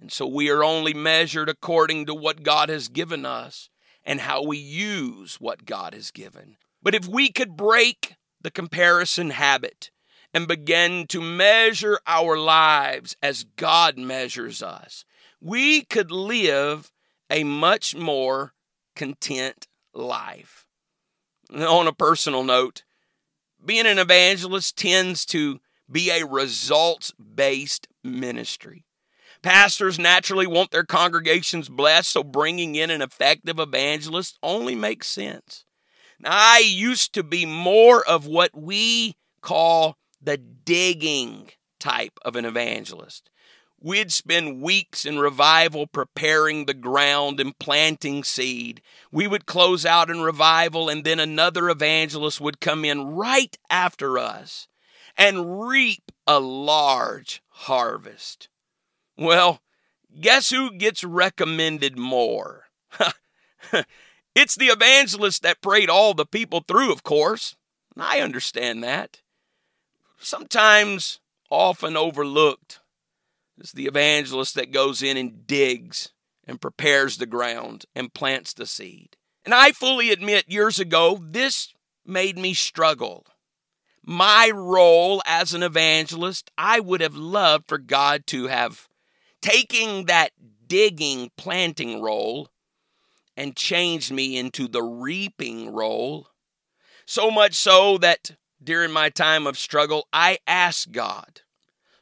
And 0.00 0.10
so 0.10 0.26
we 0.26 0.48
are 0.50 0.64
only 0.64 0.94
measured 0.94 1.48
according 1.48 2.06
to 2.06 2.14
what 2.14 2.42
God 2.42 2.68
has 2.68 2.88
given 2.88 3.26
us 3.26 3.68
and 4.04 4.20
how 4.20 4.42
we 4.42 4.56
use 4.56 5.36
what 5.40 5.66
God 5.66 5.92
has 5.94 6.10
given. 6.10 6.56
But 6.82 6.94
if 6.94 7.06
we 7.06 7.30
could 7.30 7.56
break 7.56 8.14
the 8.40 8.50
comparison 8.50 9.30
habit 9.30 9.90
and 10.32 10.48
begin 10.48 11.06
to 11.08 11.20
measure 11.20 11.98
our 12.06 12.38
lives 12.38 13.16
as 13.22 13.44
God 13.44 13.98
measures 13.98 14.62
us, 14.62 15.04
we 15.40 15.82
could 15.82 16.10
live 16.10 16.90
a 17.28 17.44
much 17.44 17.94
more 17.94 18.54
content 18.96 19.66
life. 19.92 20.66
On 21.54 21.86
a 21.86 21.92
personal 21.92 22.44
note, 22.44 22.84
being 23.64 23.86
an 23.86 23.98
evangelist 23.98 24.78
tends 24.78 25.26
to 25.26 25.60
be 25.90 26.10
a 26.10 26.26
results 26.26 27.12
based 27.12 27.88
ministry. 28.04 28.84
Pastors 29.42 29.98
naturally 29.98 30.46
want 30.46 30.70
their 30.70 30.84
congregations 30.84 31.68
blessed, 31.68 32.10
so 32.10 32.22
bringing 32.22 32.74
in 32.74 32.90
an 32.90 33.00
effective 33.00 33.58
evangelist 33.58 34.38
only 34.42 34.74
makes 34.74 35.06
sense. 35.06 35.64
Now, 36.18 36.30
I 36.32 36.58
used 36.58 37.14
to 37.14 37.22
be 37.22 37.46
more 37.46 38.06
of 38.06 38.26
what 38.26 38.50
we 38.54 39.14
call 39.40 39.96
the 40.20 40.36
digging 40.36 41.48
type 41.78 42.18
of 42.22 42.36
an 42.36 42.44
evangelist. 42.44 43.30
We'd 43.82 44.12
spend 44.12 44.60
weeks 44.60 45.06
in 45.06 45.18
revival 45.18 45.86
preparing 45.86 46.66
the 46.66 46.74
ground 46.74 47.40
and 47.40 47.58
planting 47.58 48.22
seed. 48.22 48.82
We 49.10 49.26
would 49.26 49.46
close 49.46 49.86
out 49.86 50.10
in 50.10 50.20
revival, 50.20 50.90
and 50.90 51.02
then 51.02 51.18
another 51.18 51.70
evangelist 51.70 52.42
would 52.42 52.60
come 52.60 52.84
in 52.84 53.06
right 53.06 53.56
after 53.70 54.18
us 54.18 54.68
and 55.16 55.60
reap 55.60 56.12
a 56.26 56.40
large 56.40 57.42
harvest. 57.48 58.48
Well, 59.16 59.60
guess 60.20 60.50
who 60.50 60.72
gets 60.72 61.04
recommended 61.04 61.98
more? 61.98 62.64
it's 64.34 64.54
the 64.54 64.66
evangelist 64.66 65.42
that 65.42 65.60
prayed 65.60 65.90
all 65.90 66.14
the 66.14 66.26
people 66.26 66.64
through, 66.66 66.92
of 66.92 67.02
course. 67.02 67.56
I 67.96 68.20
understand 68.20 68.82
that. 68.82 69.20
Sometimes, 70.18 71.20
often 71.50 71.96
overlooked, 71.96 72.80
is 73.58 73.72
the 73.72 73.86
evangelist 73.86 74.54
that 74.54 74.72
goes 74.72 75.02
in 75.02 75.16
and 75.16 75.46
digs 75.46 76.12
and 76.46 76.60
prepares 76.60 77.16
the 77.16 77.26
ground 77.26 77.84
and 77.94 78.14
plants 78.14 78.52
the 78.52 78.66
seed. 78.66 79.16
And 79.44 79.54
I 79.54 79.72
fully 79.72 80.10
admit 80.10 80.50
years 80.50 80.78
ago, 80.78 81.18
this 81.22 81.72
made 82.04 82.38
me 82.38 82.54
struggle. 82.54 83.26
My 84.04 84.50
role 84.54 85.22
as 85.26 85.52
an 85.52 85.62
evangelist, 85.62 86.50
I 86.56 86.80
would 86.80 87.00
have 87.00 87.16
loved 87.16 87.68
for 87.68 87.78
God 87.78 88.26
to 88.28 88.46
have 88.46 88.88
taken 89.42 90.06
that 90.06 90.32
digging, 90.66 91.30
planting 91.36 92.00
role 92.00 92.48
and 93.36 93.56
changed 93.56 94.12
me 94.12 94.38
into 94.38 94.68
the 94.68 94.82
reaping 94.82 95.72
role. 95.72 96.28
So 97.06 97.30
much 97.30 97.54
so 97.54 97.98
that 97.98 98.32
during 98.62 98.92
my 98.92 99.08
time 99.08 99.46
of 99.46 99.58
struggle, 99.58 100.06
I 100.12 100.38
asked 100.46 100.92
God, 100.92 101.42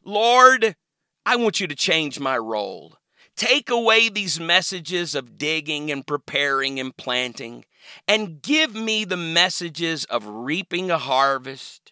Lord, 0.05 0.77
I 1.25 1.37
want 1.37 1.61
you 1.61 1.67
to 1.67 1.75
change 1.75 2.19
my 2.21 2.39
role. 2.39 2.97
Take 3.37 3.71
away 3.71 4.09
these 4.09 4.41
messages 4.41 5.15
of 5.15 5.39
digging 5.39 5.91
and 5.93 6.07
preparing 6.07 6.81
and 6.81 6.97
planting 6.97 7.65
and 8.07 8.43
give 8.43 8.75
me 8.75 9.05
the 9.05 9.17
messages 9.17 10.05
of 10.07 10.27
reaping 10.27 10.91
a 10.91 10.99
harvest 10.99 11.88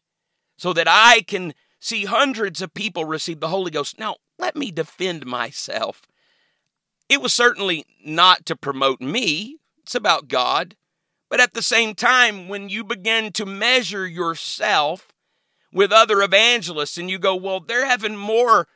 so 0.56 0.72
that 0.72 0.88
I 0.88 1.22
can 1.22 1.54
see 1.80 2.04
hundreds 2.04 2.62
of 2.62 2.74
people 2.74 3.04
receive 3.04 3.40
the 3.40 3.48
Holy 3.48 3.70
Ghost. 3.70 3.98
Now, 3.98 4.16
let 4.38 4.56
me 4.56 4.70
defend 4.70 5.26
myself. 5.26 6.02
It 7.08 7.22
was 7.22 7.32
certainly 7.32 7.86
not 8.04 8.46
to 8.46 8.56
promote 8.56 9.00
me, 9.00 9.58
it's 9.82 9.94
about 9.94 10.28
God. 10.28 10.74
But 11.28 11.40
at 11.40 11.54
the 11.54 11.62
same 11.62 11.94
time, 11.94 12.48
when 12.48 12.68
you 12.68 12.84
begin 12.84 13.32
to 13.32 13.46
measure 13.46 14.06
yourself 14.06 15.08
with 15.72 15.92
other 15.92 16.22
evangelists 16.22 16.98
and 16.98 17.10
you 17.10 17.18
go, 17.18 17.34
well, 17.34 17.60
they're 17.60 17.86
having 17.86 18.16
more 18.16 18.68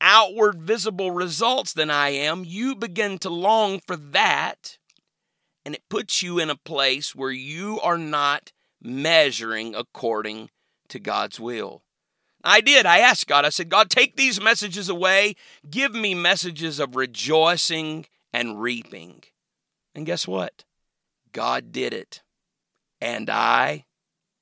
outward 0.00 0.62
visible 0.62 1.10
results 1.10 1.72
than 1.72 1.90
I 1.90 2.10
am, 2.10 2.44
you 2.44 2.74
begin 2.74 3.18
to 3.18 3.30
long 3.30 3.80
for 3.86 3.96
that. 3.96 4.78
And 5.64 5.74
it 5.74 5.88
puts 5.88 6.22
you 6.22 6.38
in 6.38 6.50
a 6.50 6.56
place 6.56 7.14
where 7.14 7.32
you 7.32 7.80
are 7.80 7.98
not 7.98 8.52
measuring 8.80 9.74
according 9.74 10.50
to 10.88 10.98
God's 10.98 11.38
will. 11.38 11.82
I 12.44 12.60
did. 12.60 12.86
I 12.86 12.98
asked 12.98 13.26
God, 13.26 13.44
I 13.44 13.48
said, 13.48 13.68
God, 13.68 13.90
take 13.90 14.16
these 14.16 14.40
messages 14.40 14.88
away. 14.88 15.34
Give 15.68 15.92
me 15.92 16.14
messages 16.14 16.78
of 16.78 16.96
rejoicing 16.96 18.06
and 18.32 18.60
reaping. 18.60 19.24
And 19.94 20.06
guess 20.06 20.26
what? 20.28 20.64
God 21.32 21.72
did 21.72 21.92
it. 21.92 22.22
And 23.00 23.28
I 23.28 23.86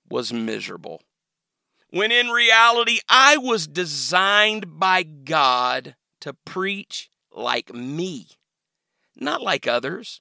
was 0.09 0.33
miserable 0.33 1.03
when 1.91 2.13
in 2.13 2.29
reality, 2.29 3.01
I 3.09 3.37
was 3.37 3.67
designed 3.67 4.79
by 4.79 5.03
God 5.03 5.97
to 6.21 6.35
preach 6.35 7.09
like 7.33 7.73
me, 7.73 8.27
not 9.17 9.43
like 9.43 9.67
others. 9.67 10.21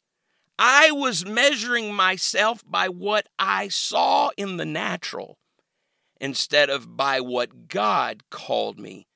I 0.57 0.91
was 0.91 1.25
measuring 1.25 1.93
myself 1.93 2.63
by 2.65 2.88
what 2.88 3.27
I 3.38 3.67
saw 3.67 4.29
in 4.38 4.57
the 4.57 4.65
natural 4.65 5.38
instead 6.19 6.69
of 6.69 6.95
by 6.95 7.19
what 7.19 7.67
God 7.67 8.23
called 8.30 8.80
me 8.80 9.08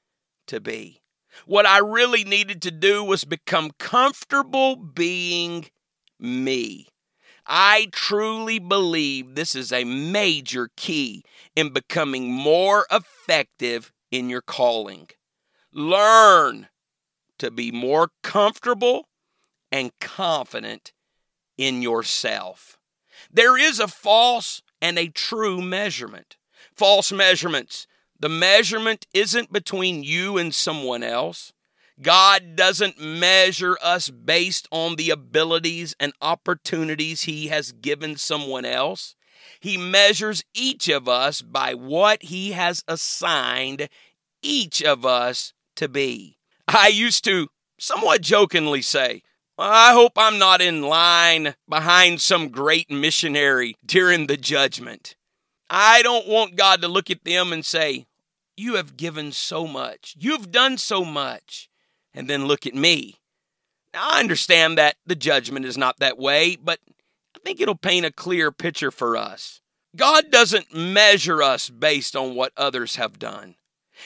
to 0.47 0.59
be. 0.59 1.01
What 1.45 1.65
I 1.65 1.77
really 1.79 2.23
needed 2.23 2.61
to 2.63 2.71
do 2.71 3.03
was 3.03 3.23
become 3.23 3.71
comfortable 3.77 4.75
being 4.75 5.67
me. 6.19 6.87
I 7.45 7.87
truly 7.91 8.59
believe 8.59 9.33
this 9.33 9.55
is 9.55 9.71
a 9.71 9.83
major 9.83 10.69
key 10.75 11.23
in 11.55 11.73
becoming 11.73 12.31
more 12.31 12.85
effective 12.91 13.91
in 14.11 14.29
your 14.29 14.41
calling. 14.41 15.09
Learn 15.73 16.67
to 17.39 17.49
be 17.49 17.71
more 17.71 18.11
comfortable 18.21 19.07
and 19.71 19.91
confident 19.99 20.93
in 21.57 21.81
yourself. 21.81 22.77
There 23.31 23.57
is 23.57 23.79
a 23.79 23.87
false 23.87 24.61
and 24.81 24.97
a 24.97 25.07
true 25.07 25.61
measurement. 25.61 26.37
False 26.79 27.11
measurements. 27.11 27.87
The 28.21 28.29
measurement 28.29 29.05
isn't 29.13 29.51
between 29.51 30.01
you 30.01 30.37
and 30.37 30.55
someone 30.55 31.03
else. 31.03 31.51
God 32.01 32.55
doesn't 32.55 32.97
measure 32.97 33.77
us 33.83 34.09
based 34.09 34.65
on 34.71 34.95
the 34.95 35.09
abilities 35.09 35.93
and 35.99 36.13
opportunities 36.21 37.23
He 37.23 37.49
has 37.49 37.73
given 37.73 38.15
someone 38.15 38.63
else. 38.63 39.17
He 39.59 39.75
measures 39.75 40.45
each 40.53 40.87
of 40.87 41.09
us 41.09 41.41
by 41.41 41.73
what 41.73 42.23
He 42.23 42.53
has 42.53 42.85
assigned 42.87 43.89
each 44.41 44.81
of 44.81 45.05
us 45.05 45.51
to 45.75 45.89
be. 45.89 46.37
I 46.65 46.87
used 46.87 47.25
to 47.25 47.49
somewhat 47.77 48.21
jokingly 48.21 48.83
say, 48.83 49.21
I 49.57 49.91
hope 49.91 50.13
I'm 50.15 50.39
not 50.39 50.61
in 50.61 50.81
line 50.81 51.55
behind 51.67 52.21
some 52.21 52.47
great 52.47 52.89
missionary 52.89 53.75
during 53.85 54.27
the 54.27 54.37
judgment. 54.37 55.17
I 55.69 56.01
don't 56.01 56.27
want 56.27 56.55
God 56.55 56.81
to 56.81 56.87
look 56.87 57.09
at 57.09 57.23
them 57.23 57.53
and 57.53 57.65
say, 57.65 58.07
You 58.57 58.75
have 58.75 58.97
given 58.97 59.31
so 59.31 59.67
much. 59.67 60.15
You've 60.17 60.51
done 60.51 60.77
so 60.77 61.05
much 61.05 61.69
and 62.13 62.29
then 62.29 62.45
look 62.45 62.65
at 62.65 62.75
me. 62.75 63.19
Now, 63.93 64.07
I 64.09 64.19
understand 64.19 64.77
that 64.77 64.95
the 65.05 65.15
judgment 65.15 65.65
is 65.65 65.77
not 65.77 65.99
that 65.99 66.17
way, 66.17 66.55
but 66.55 66.79
I 67.35 67.39
think 67.43 67.59
it'll 67.59 67.75
paint 67.75 68.05
a 68.05 68.11
clear 68.11 68.51
picture 68.51 68.91
for 68.91 69.17
us. 69.17 69.61
God 69.95 70.29
doesn't 70.29 70.73
measure 70.73 71.41
us 71.41 71.69
based 71.69 72.15
on 72.15 72.35
what 72.35 72.53
others 72.55 72.97
have 72.97 73.17
done. 73.17 73.55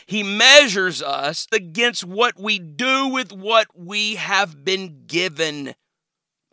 He 0.05 0.23
measures 0.23 1.01
us 1.01 1.47
against 1.51 2.03
what 2.03 2.39
we 2.39 2.57
do 2.57 3.09
with 3.09 3.31
what 3.31 3.67
we 3.75 4.15
have 4.15 4.63
been 4.63 5.03
given, 5.05 5.75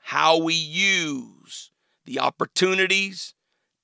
how 0.03 0.37
we 0.38 0.55
use 0.55 1.70
the 2.05 2.18
opportunities, 2.18 3.35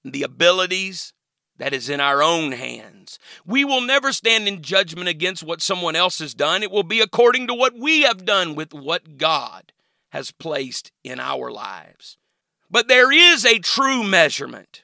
the 0.05 0.25
abilities, 0.25 1.13
that 1.59 1.73
is 1.73 1.89
in 1.89 2.01
our 2.01 2.23
own 2.23 2.53
hands. 2.53 3.19
We 3.47 3.65
will 3.65 3.81
never 3.81 4.13
stand 4.13 4.47
in 4.49 4.63
judgment 4.63 5.09
against 5.09 5.43
what 5.43 5.63
someone 5.63 5.97
else 5.97 6.19
has 6.19 6.35
done. 6.35 6.63
It 6.63 6.71
will 6.71 6.83
be 6.83 7.01
according 7.01 7.47
to 7.47 7.55
what 7.55 7.79
we 7.79 8.03
have 8.03 8.25
done 8.25 8.55
with 8.55 8.75
what 8.75 9.17
God 9.17 9.73
has 10.11 10.31
placed 10.31 10.93
in 11.03 11.19
our 11.21 11.51
lives. 11.51 12.19
But 12.71 12.89
there 12.89 13.13
is 13.13 13.45
a 13.45 13.59
true 13.59 14.03
measurement. 14.03 14.83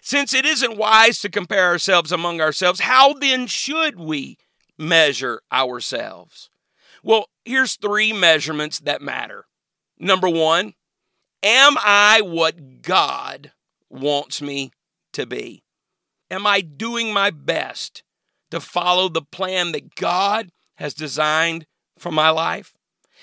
Since 0.00 0.34
it 0.34 0.44
isn't 0.44 0.76
wise 0.76 1.20
to 1.20 1.28
compare 1.28 1.66
ourselves 1.66 2.12
among 2.12 2.40
ourselves, 2.40 2.80
how 2.80 3.12
then 3.14 3.46
should 3.46 3.98
we 3.98 4.38
measure 4.78 5.42
ourselves? 5.52 6.50
Well, 7.02 7.26
here's 7.44 7.76
three 7.76 8.12
measurements 8.12 8.78
that 8.80 9.02
matter. 9.02 9.46
Number 9.98 10.28
one, 10.28 10.74
am 11.42 11.76
I 11.78 12.20
what 12.22 12.82
God 12.82 13.52
wants 13.88 14.40
me 14.40 14.70
to 15.12 15.26
be? 15.26 15.62
Am 16.30 16.46
I 16.46 16.60
doing 16.60 17.12
my 17.12 17.30
best 17.30 18.02
to 18.50 18.60
follow 18.60 19.08
the 19.08 19.22
plan 19.22 19.72
that 19.72 19.94
God 19.94 20.50
has 20.76 20.94
designed 20.94 21.66
for 21.98 22.12
my 22.12 22.30
life? 22.30 22.74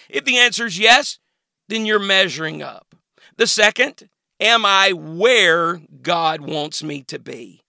If 0.10 0.26
the 0.26 0.38
answer 0.38 0.66
is 0.66 0.78
yes, 0.78 1.20
then 1.70 1.86
you're 1.86 2.00
measuring 2.00 2.62
up. 2.62 2.96
The 3.38 3.48
second, 3.48 4.10
am 4.40 4.66
I 4.66 4.94
where 4.94 5.82
God 6.02 6.42
wants 6.42 6.84
me 6.84 7.04
to 7.04 7.20
be? 7.20 7.62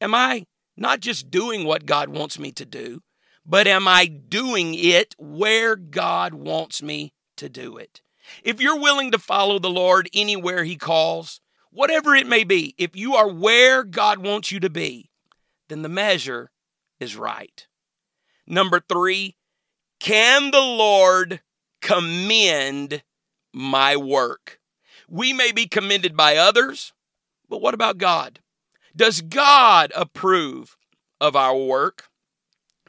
Am 0.00 0.14
I 0.14 0.46
not 0.76 1.00
just 1.00 1.30
doing 1.30 1.64
what 1.64 1.86
God 1.86 2.08
wants 2.08 2.38
me 2.38 2.52
to 2.52 2.64
do, 2.64 3.02
but 3.44 3.66
am 3.66 3.88
I 3.88 4.06
doing 4.06 4.74
it 4.74 5.14
where 5.18 5.74
God 5.74 6.34
wants 6.34 6.82
me 6.82 7.12
to 7.36 7.48
do 7.48 7.76
it? 7.76 8.00
If 8.44 8.60
you're 8.60 8.78
willing 8.78 9.10
to 9.12 9.18
follow 9.18 9.58
the 9.58 9.70
Lord 9.70 10.08
anywhere 10.12 10.64
He 10.64 10.76
calls, 10.76 11.40
whatever 11.70 12.14
it 12.14 12.26
may 12.26 12.44
be, 12.44 12.74
if 12.78 12.96
you 12.96 13.14
are 13.14 13.28
where 13.28 13.84
God 13.84 14.18
wants 14.18 14.50
you 14.52 14.60
to 14.60 14.70
be, 14.70 15.10
then 15.68 15.82
the 15.82 15.88
measure 15.88 16.50
is 17.00 17.16
right. 17.16 17.66
Number 18.46 18.80
three, 18.80 19.36
can 20.00 20.50
the 20.50 20.60
Lord 20.60 21.42
commend 21.82 23.02
my 23.52 23.96
work? 23.96 24.60
We 25.08 25.32
may 25.32 25.52
be 25.52 25.66
commended 25.66 26.16
by 26.16 26.36
others, 26.36 26.92
but 27.48 27.60
what 27.60 27.74
about 27.74 27.98
God? 27.98 28.40
Does 28.94 29.20
God 29.20 29.92
approve 29.94 30.76
of 31.20 31.36
our 31.36 31.56
work? 31.56 32.08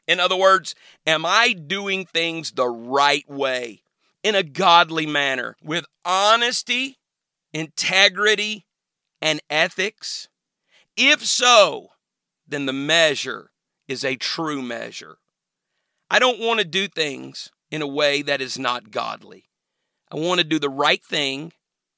In 0.07 0.19
other 0.19 0.35
words, 0.35 0.73
am 1.05 1.25
I 1.25 1.53
doing 1.53 2.05
things 2.05 2.51
the 2.51 2.67
right 2.67 3.29
way, 3.29 3.83
in 4.23 4.35
a 4.35 4.43
godly 4.43 5.05
manner, 5.05 5.55
with 5.63 5.85
honesty, 6.03 6.97
integrity, 7.53 8.65
and 9.21 9.41
ethics? 9.49 10.27
If 10.95 11.25
so, 11.25 11.89
then 12.47 12.65
the 12.65 12.73
measure 12.73 13.51
is 13.87 14.03
a 14.03 14.15
true 14.15 14.61
measure. 14.61 15.17
I 16.09 16.19
don't 16.19 16.39
want 16.39 16.59
to 16.59 16.65
do 16.65 16.87
things 16.87 17.51
in 17.71 17.81
a 17.81 17.87
way 17.87 18.21
that 18.21 18.41
is 18.41 18.57
not 18.57 18.91
godly. 18.91 19.45
I 20.11 20.15
want 20.15 20.39
to 20.39 20.43
do 20.43 20.59
the 20.59 20.69
right 20.69 21.03
thing 21.03 21.53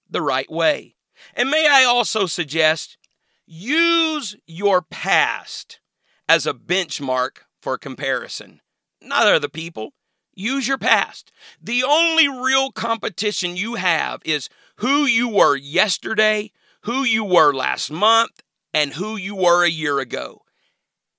the 0.09 0.21
right 0.21 0.49
way. 0.51 0.95
And 1.33 1.49
may 1.49 1.67
I 1.67 1.83
also 1.83 2.25
suggest 2.25 2.97
use 3.45 4.35
your 4.45 4.81
past 4.81 5.79
as 6.27 6.45
a 6.45 6.53
benchmark 6.53 7.39
for 7.61 7.77
comparison, 7.77 8.61
not 9.01 9.27
other 9.27 9.49
people. 9.49 9.93
Use 10.33 10.67
your 10.67 10.77
past. 10.77 11.31
The 11.61 11.83
only 11.83 12.27
real 12.27 12.71
competition 12.71 13.57
you 13.57 13.75
have 13.75 14.21
is 14.23 14.49
who 14.77 15.05
you 15.05 15.27
were 15.27 15.57
yesterday, 15.57 16.51
who 16.83 17.03
you 17.03 17.23
were 17.23 17.53
last 17.53 17.91
month, 17.91 18.41
and 18.73 18.93
who 18.93 19.15
you 19.15 19.35
were 19.35 19.63
a 19.63 19.69
year 19.69 19.99
ago. 19.99 20.41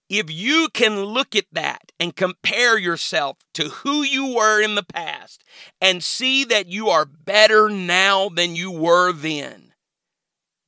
If 0.09 0.31
you 0.31 0.68
can 0.72 1.05
look 1.05 1.35
at 1.35 1.46
that 1.53 1.92
and 1.98 2.14
compare 2.14 2.79
yourself 2.79 3.38
to 3.55 3.68
who 3.68 4.03
you 4.03 4.35
were 4.35 4.61
in 4.61 4.75
the 4.75 4.83
past 4.83 5.42
and 5.81 6.05
see 6.05 6.44
that 6.44 6.66
you 6.66 6.88
are 6.88 7.07
better 7.07 7.70
now 7.70 8.29
than 8.29 8.55
you 8.55 8.70
were 8.70 9.12
then, 9.12 9.72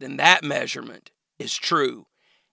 then 0.01 0.17
that 0.17 0.45
measurement 0.45 1.11
is 1.39 1.55
true. 1.55 2.07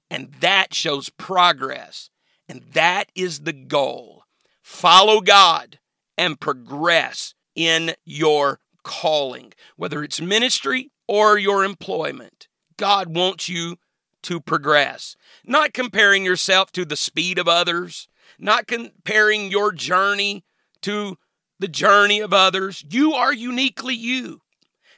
And 0.09 0.33
that 0.41 0.73
shows 0.73 1.09
progress. 1.09 2.09
And 2.49 2.63
that 2.73 3.09
is 3.15 3.41
the 3.41 3.53
goal. 3.53 4.23
Follow 4.61 5.21
God 5.21 5.79
and 6.17 6.39
progress 6.39 7.33
in 7.55 7.93
your 8.03 8.59
calling, 8.83 9.53
whether 9.77 10.03
it's 10.03 10.19
ministry 10.19 10.91
or 11.07 11.37
your 11.37 11.63
employment. 11.63 12.47
God 12.77 13.15
wants 13.15 13.49
you 13.49 13.77
to 14.23 14.39
progress, 14.39 15.15
not 15.45 15.73
comparing 15.73 16.23
yourself 16.23 16.71
to 16.73 16.85
the 16.85 16.95
speed 16.95 17.37
of 17.37 17.47
others, 17.47 18.07
not 18.39 18.67
comparing 18.67 19.51
your 19.51 19.71
journey 19.71 20.43
to 20.81 21.17
the 21.59 21.67
journey 21.67 22.19
of 22.19 22.33
others. 22.33 22.83
You 22.89 23.13
are 23.13 23.33
uniquely 23.33 23.95
you. 23.95 24.41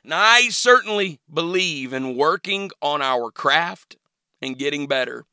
I 0.09 0.49
certainly 0.49 1.19
believe 1.31 1.93
in 1.93 2.17
working 2.17 2.71
on 2.81 3.01
our 3.01 3.31
craft 3.31 3.95
and 4.41 4.57
getting 4.57 4.87
better. 4.87 5.25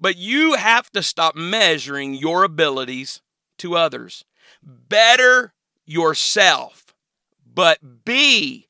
But 0.00 0.16
you 0.16 0.54
have 0.54 0.90
to 0.92 1.02
stop 1.02 1.36
measuring 1.36 2.14
your 2.14 2.44
abilities 2.44 3.20
to 3.58 3.76
others. 3.76 4.24
Better 4.62 5.52
yourself, 5.84 6.94
but 7.44 8.04
be 8.04 8.67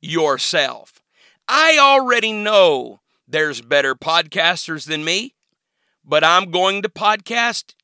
yourself. 0.00 1.00
I 1.48 1.78
already 1.78 2.32
know 2.32 3.00
there's 3.26 3.60
better 3.60 3.94
podcasters 3.94 4.86
than 4.86 5.04
me, 5.04 5.34
but 6.04 6.24
I'm 6.24 6.50
going 6.50 6.82
to 6.82 6.88
podcast 6.88 7.74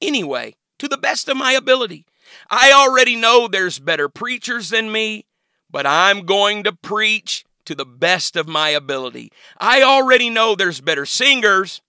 anyway, 0.00 0.54
to 0.78 0.88
the 0.88 0.96
best 0.96 1.28
of 1.28 1.36
my 1.36 1.52
ability. 1.52 2.06
I 2.50 2.72
already 2.72 3.16
know 3.16 3.48
there's 3.48 3.78
better 3.78 4.08
preachers 4.08 4.70
than 4.70 4.90
me, 4.92 5.26
but 5.70 5.86
I'm 5.86 6.24
going 6.24 6.64
to 6.64 6.72
preach 6.72 7.44
to 7.66 7.74
the 7.74 7.86
best 7.86 8.36
of 8.36 8.48
my 8.48 8.70
ability. 8.70 9.30
I 9.58 9.82
already 9.82 10.30
know 10.30 10.54
there's 10.54 10.80
better 10.80 11.06
singers, 11.06 11.82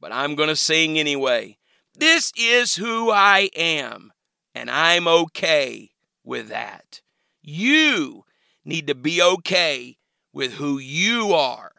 but 0.00 0.12
I'm 0.12 0.34
going 0.34 0.48
to 0.48 0.56
sing 0.56 0.98
anyway. 0.98 1.58
This 1.94 2.32
is 2.36 2.76
who 2.76 3.10
I 3.10 3.50
am, 3.56 4.12
and 4.54 4.70
I'm 4.70 5.06
okay 5.06 5.90
with 6.24 6.48
that. 6.48 7.02
You 7.42 8.24
need 8.64 8.86
to 8.86 8.94
be 8.94 9.22
okay 9.22 9.96
with 10.32 10.54
who 10.54 10.78
you 10.78 11.32
are 11.32 11.72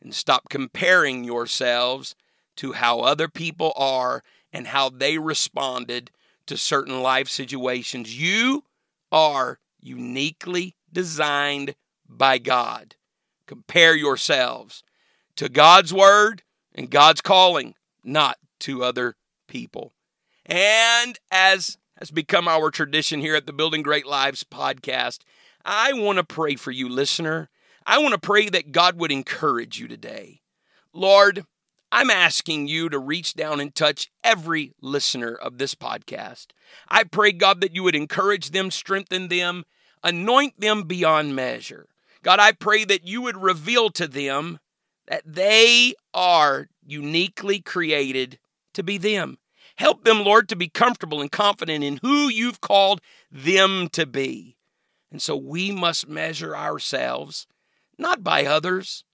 and 0.00 0.14
stop 0.14 0.48
comparing 0.48 1.24
yourselves 1.24 2.14
to 2.56 2.72
how 2.72 3.00
other 3.00 3.28
people 3.28 3.72
are 3.76 4.22
and 4.52 4.68
how 4.68 4.88
they 4.88 5.18
responded 5.18 6.10
to 6.46 6.56
certain 6.56 7.02
life 7.02 7.28
situations. 7.28 8.18
You 8.18 8.64
are 9.10 9.58
uniquely 9.80 10.76
designed 10.92 11.74
by 12.08 12.38
God. 12.38 12.96
Compare 13.46 13.94
yourselves 13.94 14.82
to 15.36 15.48
God's 15.48 15.92
word 15.92 16.42
and 16.74 16.90
God's 16.90 17.20
calling, 17.20 17.74
not 18.02 18.38
to 18.60 18.82
other 18.82 19.16
people. 19.48 19.92
And 20.44 21.18
as 21.30 21.78
has 21.98 22.10
become 22.10 22.46
our 22.46 22.70
tradition 22.70 23.20
here 23.20 23.34
at 23.34 23.46
the 23.46 23.52
Building 23.52 23.82
Great 23.82 24.06
Lives 24.06 24.44
podcast, 24.44 25.20
I 25.68 25.94
want 25.94 26.18
to 26.18 26.24
pray 26.24 26.54
for 26.54 26.70
you, 26.70 26.88
listener. 26.88 27.50
I 27.84 27.98
want 27.98 28.12
to 28.12 28.20
pray 28.20 28.48
that 28.48 28.70
God 28.70 28.98
would 28.98 29.10
encourage 29.10 29.80
you 29.80 29.88
today. 29.88 30.42
Lord, 30.92 31.44
I'm 31.90 32.08
asking 32.08 32.68
you 32.68 32.88
to 32.88 33.00
reach 33.00 33.34
down 33.34 33.58
and 33.58 33.74
touch 33.74 34.08
every 34.22 34.72
listener 34.80 35.34
of 35.34 35.58
this 35.58 35.74
podcast. 35.74 36.48
I 36.88 37.02
pray, 37.02 37.32
God, 37.32 37.60
that 37.62 37.74
you 37.74 37.82
would 37.82 37.96
encourage 37.96 38.50
them, 38.50 38.70
strengthen 38.70 39.26
them, 39.26 39.64
anoint 40.04 40.60
them 40.60 40.84
beyond 40.84 41.34
measure. 41.34 41.86
God, 42.22 42.38
I 42.38 42.52
pray 42.52 42.84
that 42.84 43.06
you 43.06 43.22
would 43.22 43.36
reveal 43.36 43.90
to 43.90 44.06
them 44.06 44.60
that 45.08 45.22
they 45.24 45.94
are 46.14 46.68
uniquely 46.84 47.60
created 47.60 48.38
to 48.74 48.84
be 48.84 48.98
them. 48.98 49.38
Help 49.76 50.04
them, 50.04 50.22
Lord, 50.22 50.48
to 50.48 50.56
be 50.56 50.68
comfortable 50.68 51.20
and 51.20 51.30
confident 51.30 51.82
in 51.82 51.98
who 52.02 52.28
you've 52.28 52.60
called 52.60 53.00
them 53.32 53.88
to 53.90 54.06
be. 54.06 54.55
And 55.10 55.22
so 55.22 55.36
we 55.36 55.70
must 55.70 56.08
measure 56.08 56.56
ourselves 56.56 57.46
not 57.98 58.22
by 58.22 58.44
others, 58.44 59.04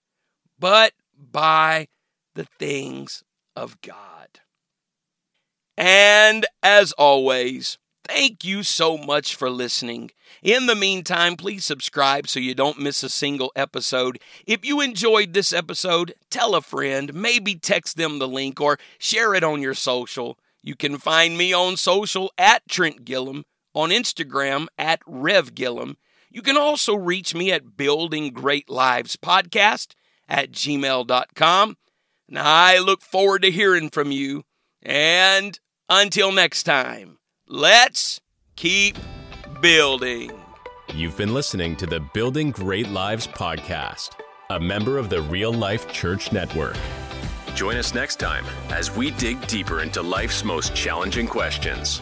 but 0.58 0.92
by 1.16 1.88
the 2.34 2.46
things 2.58 3.22
of 3.54 3.80
God. 3.80 4.40
And 5.76 6.46
as 6.62 6.92
always, 6.92 7.78
thank 8.06 8.44
you 8.44 8.62
so 8.62 8.96
much 8.96 9.34
for 9.34 9.50
listening. 9.50 10.10
In 10.42 10.66
the 10.66 10.74
meantime, 10.74 11.36
please 11.36 11.64
subscribe 11.64 12.28
so 12.28 12.40
you 12.40 12.54
don't 12.54 12.80
miss 12.80 13.02
a 13.02 13.08
single 13.08 13.52
episode. 13.54 14.18
If 14.46 14.64
you 14.64 14.80
enjoyed 14.80 15.32
this 15.32 15.52
episode, 15.52 16.14
tell 16.30 16.54
a 16.54 16.60
friend, 16.60 17.14
maybe 17.14 17.54
text 17.54 17.96
them 17.96 18.18
the 18.18 18.28
link 18.28 18.60
or 18.60 18.78
share 18.98 19.34
it 19.34 19.44
on 19.44 19.62
your 19.62 19.74
social. 19.74 20.38
You 20.62 20.76
can 20.76 20.98
find 20.98 21.36
me 21.36 21.52
on 21.52 21.76
social 21.76 22.32
at 22.38 22.68
Trent 22.68 23.04
Gilliam, 23.04 23.44
on 23.74 23.90
Instagram 23.90 24.66
at 24.78 25.00
Rev 25.06 25.54
Gilliam. 25.54 25.96
You 26.30 26.42
can 26.42 26.56
also 26.56 26.94
reach 26.94 27.34
me 27.34 27.52
at 27.52 27.76
Building 27.76 28.30
Great 28.30 28.70
Lives 28.70 29.16
Podcast 29.16 29.94
at 30.28 30.52
gmail.com. 30.52 31.76
And 32.28 32.38
I 32.38 32.78
look 32.78 33.02
forward 33.02 33.42
to 33.42 33.50
hearing 33.50 33.90
from 33.90 34.10
you. 34.10 34.44
And 34.80 35.58
until 35.88 36.32
next 36.32 36.62
time, 36.62 37.18
let's 37.46 38.20
keep 38.56 38.96
building. 39.60 40.32
You've 40.94 41.16
been 41.16 41.34
listening 41.34 41.76
to 41.76 41.86
the 41.86 42.00
Building 42.00 42.50
Great 42.50 42.88
Lives 42.88 43.26
podcast, 43.26 44.10
a 44.50 44.58
member 44.58 44.98
of 44.98 45.08
the 45.10 45.22
Real 45.22 45.52
Life 45.52 45.90
Church 45.92 46.32
Network. 46.32 46.76
Join 47.54 47.76
us 47.76 47.94
next 47.94 48.16
time 48.16 48.44
as 48.70 48.94
we 48.94 49.10
dig 49.12 49.46
deeper 49.46 49.82
into 49.82 50.02
life's 50.02 50.44
most 50.44 50.74
challenging 50.74 51.26
questions. 51.26 52.00